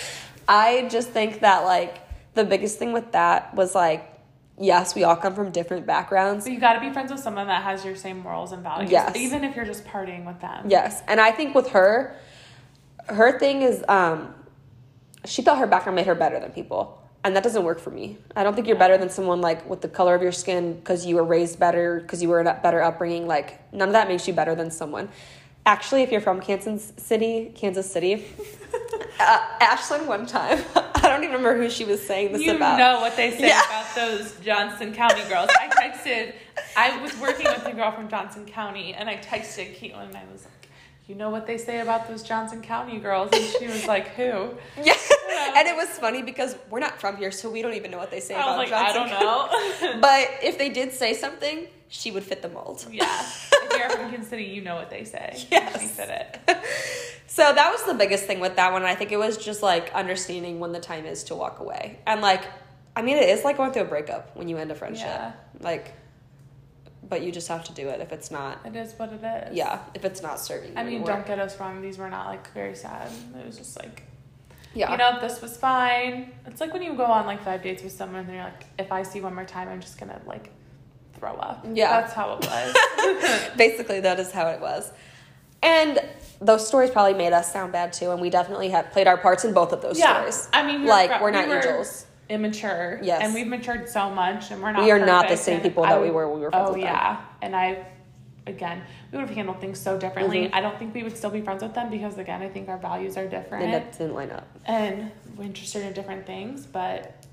[0.47, 2.01] I just think that like
[2.33, 4.13] the biggest thing with that was like
[4.59, 6.45] yes, we all come from different backgrounds.
[6.45, 8.91] But you got to be friends with someone that has your same morals and values.
[8.91, 9.15] Yes.
[9.15, 10.65] Even if you're just partying with them.
[10.69, 11.03] Yes.
[11.07, 12.15] And I think with her
[13.07, 14.33] her thing is um
[15.25, 17.01] she thought her background made her better than people.
[17.23, 18.17] And that doesn't work for me.
[18.35, 21.05] I don't think you're better than someone like with the color of your skin because
[21.05, 23.27] you were raised better, because you were in a better upbringing.
[23.27, 25.09] Like none of that makes you better than someone.
[25.65, 28.23] Actually, if you're from Kansas City, Kansas City,
[29.19, 32.77] uh, Ashlyn one time, I don't even remember who she was saying this You about.
[32.79, 33.61] know what they say Yeah.
[33.65, 35.49] about those Johnson County girls.
[35.59, 36.33] I texted,
[36.77, 40.23] I was working with a girl from Johnson County, and I texted Kaitlyn, and I
[40.31, 40.53] was like,
[41.07, 43.29] you know what they say about those Johnson County girls?
[43.33, 44.49] And she was like, who?
[44.83, 45.53] Yeah.
[45.57, 48.11] and it was funny because we're not from here, so we don't even know what
[48.11, 49.99] they say I about was like, I Johnson don't know.
[50.01, 52.85] But if they did say something, she would fit the mold.
[52.91, 53.05] yeah.
[53.51, 55.45] If you're from Kansas City, you know what they say.
[55.51, 55.81] Yes.
[55.81, 56.57] She said it.
[57.27, 58.83] So that was the biggest thing with that one.
[58.83, 61.99] I think it was just like understanding when the time is to walk away.
[62.07, 62.43] And like,
[62.95, 65.05] I mean, it is like going through a breakup when you end a friendship.
[65.07, 65.33] Yeah.
[65.59, 65.93] Like,
[67.09, 69.55] but you just have to do it if it's not, It is what it is.
[69.55, 70.77] yeah, if it's not serving.
[70.77, 71.81] I mean, don't get us wrong.
[71.81, 73.09] These were not like very sad.
[73.39, 74.03] It was just like,
[74.73, 74.91] Yeah.
[74.91, 76.31] you know, this was fine.
[76.45, 78.91] It's like when you go on like five dates with someone and you're like, if
[78.91, 80.49] I see one more time, I'm just gonna like
[81.19, 81.65] throw up.
[81.73, 82.01] Yeah.
[82.01, 83.49] That's how it was.
[83.57, 84.91] Basically, that is how it was.
[85.63, 85.99] And
[86.39, 89.43] those stories probably made us sound bad too, and we definitely had played our parts
[89.43, 90.13] in both of those yeah.
[90.17, 90.47] stories.
[90.53, 92.05] I mean, we like were, we're not we were angels.
[92.29, 92.99] Immature.
[93.01, 93.21] Yes.
[93.23, 94.83] And we've matured so much, and we're not.
[94.83, 96.81] We are not the same people that we were when we were friends Oh with
[96.81, 96.93] them.
[96.93, 97.85] yeah, and I,
[98.45, 100.45] again, we would have handled things so differently.
[100.45, 100.55] Mm-hmm.
[100.55, 102.77] I don't think we would still be friends with them because again, I think our
[102.77, 103.63] values are different.
[103.65, 104.47] And that didn't line up.
[104.65, 107.25] and we're interested in different things, but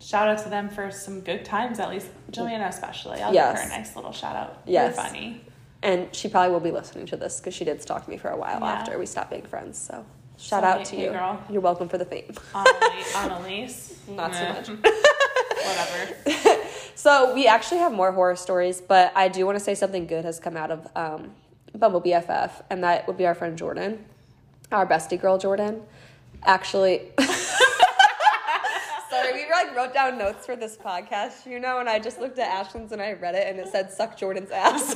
[0.00, 3.20] shout out to them for some good times, at least Joanna especially.
[3.20, 3.60] I'll Yes.
[3.60, 4.62] give her a nice little shout out.
[4.66, 4.96] Yes.
[4.96, 5.44] You're funny.
[5.82, 8.36] And she probably will be listening to this because she did stalk me for a
[8.36, 8.72] while Yeah.
[8.72, 9.78] after we stopped being friends.
[9.78, 10.04] So
[10.38, 11.10] shout So, out to you.
[11.10, 11.42] girl.
[11.50, 12.32] You're welcome for the fame.
[13.16, 13.94] Annalise.
[14.08, 14.68] Not so much.
[15.64, 16.60] Whatever.
[16.94, 20.24] So we actually have more horror stories, but I do want to say something good
[20.24, 21.32] has come out of um,
[21.74, 24.04] Bumble BFF, and that would be our friend Jordan,
[24.72, 25.82] our bestie girl Jordan.
[26.44, 27.10] Actually,
[29.10, 32.38] sorry, we like wrote down notes for this podcast, you know, and I just looked
[32.38, 34.94] at Ashlyn's and I read it, and it said "suck Jordan's ass"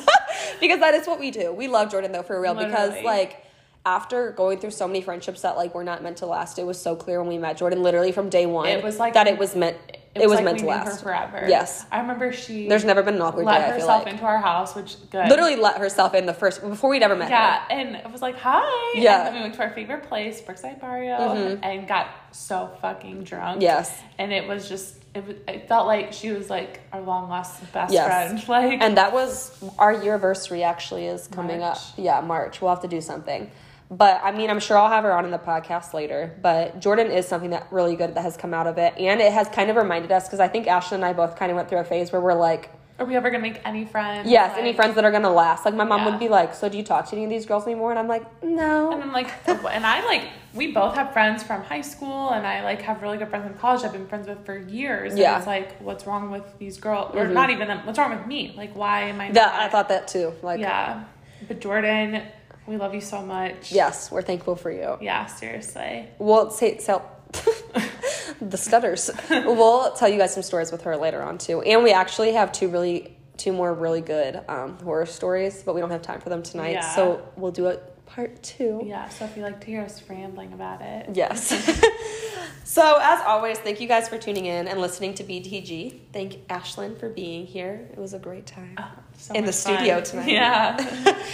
[0.60, 1.52] because that is what we do.
[1.52, 3.44] We love Jordan though for real because like.
[3.88, 6.78] After going through so many friendships that like were not meant to last, it was
[6.78, 7.82] so clear when we met Jordan.
[7.82, 9.78] Literally from day one, It was like- that it was meant.
[10.14, 11.46] It, was, like meant to last forever.
[11.48, 11.86] Yes.
[11.92, 12.68] I remember she.
[12.68, 13.64] There's never been an awkward let day.
[13.74, 15.28] I feel like let herself like into our house, which good.
[15.28, 17.66] literally let herself in the first before we'd ever met Yeah, her.
[17.70, 18.92] and it was like, hi.
[18.96, 19.18] Yeah.
[19.18, 21.62] And then we went to our favorite place, Brookside Barrio, mm-hmm.
[21.64, 23.62] and got so fucking drunk.
[23.62, 23.96] Yes.
[24.18, 27.92] And it was just, it, it felt like she was like our long lost best
[27.92, 28.06] Yes.
[28.06, 28.48] friend.
[28.48, 31.76] Like, And that was our anniversary actually is coming March.
[31.78, 31.82] up.
[31.96, 32.60] Yeah, March.
[32.60, 33.50] We'll have to do something.
[33.90, 36.36] But I mean, I'm sure I'll have her on in the podcast later.
[36.42, 39.32] But Jordan is something that really good that has come out of it, and it
[39.32, 41.68] has kind of reminded us because I think Ashlyn and I both kind of went
[41.68, 44.28] through a phase where we're like, are we ever gonna make any friends?
[44.28, 45.64] yes, Like- any friends that are gonna last.
[45.64, 46.10] Like my mom Yeah.
[46.10, 47.90] would be like, so do you talk to any of these girls anymore?
[47.90, 48.90] And I'm like, no.
[48.92, 52.64] And I'm like, and I like, we both have friends from high school, and I
[52.64, 55.12] like have really good friends in college I've been friends with for years.
[55.12, 55.30] And Yeah.
[55.30, 55.38] Mm-hmm.
[55.38, 57.14] it's like, what's wrong with these girls?
[57.14, 58.52] Or not even them, what's wrong with me?
[58.56, 59.62] Like, why am I that not?
[59.62, 60.34] I thought that too.
[60.42, 61.04] Like, Yeah.
[61.46, 62.22] But Jordan,
[62.68, 63.72] we love you so much.
[63.72, 64.98] yes, we're thankful for you.
[65.00, 66.06] Yeah, seriously.
[66.18, 67.02] We'll say so.
[68.40, 69.10] the stutters.
[69.30, 72.52] we'll tell you guys some stories with her later on too, and we actually have
[72.52, 76.28] two really two more really good um, horror stories, but we don't have time for
[76.28, 76.94] them tonight, Yeah.
[76.94, 78.82] so we'll do a part two.
[78.84, 81.10] Yeah, so if you like to hear us rambling about it.
[81.14, 81.50] Yes.
[82.64, 86.00] so as always, thank you guys for tuning in and listening to BTG.
[86.12, 87.88] Thank Ashlyn for being here.
[87.92, 88.76] It was a great time.
[89.18, 90.04] So In the studio fun.
[90.04, 90.28] tonight.
[90.28, 91.22] Yeah.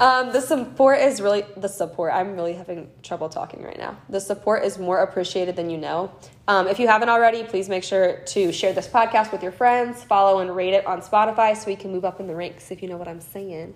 [0.00, 2.12] Um, the support is really the support.
[2.12, 3.96] I'm really having trouble talking right now.
[4.08, 6.10] The support is more appreciated than you know.
[6.48, 10.02] Um, if you haven't already, please make sure to share this podcast with your friends,
[10.02, 12.72] follow and rate it on Spotify so we can move up in the ranks.
[12.72, 13.74] If you know what I'm saying,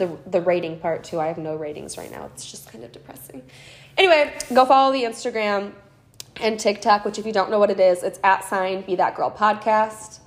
[0.00, 1.20] the the rating part too.
[1.20, 2.26] I have no ratings right now.
[2.26, 3.42] It's just kind of depressing.
[3.96, 5.74] Anyway, go follow the Instagram
[6.40, 9.14] and TikTok, which if you don't know what it is, it's at sign be that
[9.14, 10.18] girl podcast.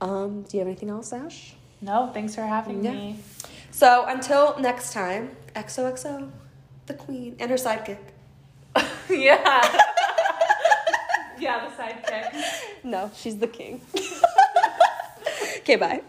[0.00, 1.55] Um, do you have anything else, Ash?
[1.80, 2.92] No, thanks for having Yeah.
[2.92, 3.18] me.
[3.70, 6.30] So until next time, XOXO,
[6.86, 7.98] the queen and her sidekick.
[9.10, 9.62] yeah.
[11.38, 12.44] yeah, the sidekick.
[12.84, 13.80] No, she's the king.
[15.58, 16.02] okay, bye.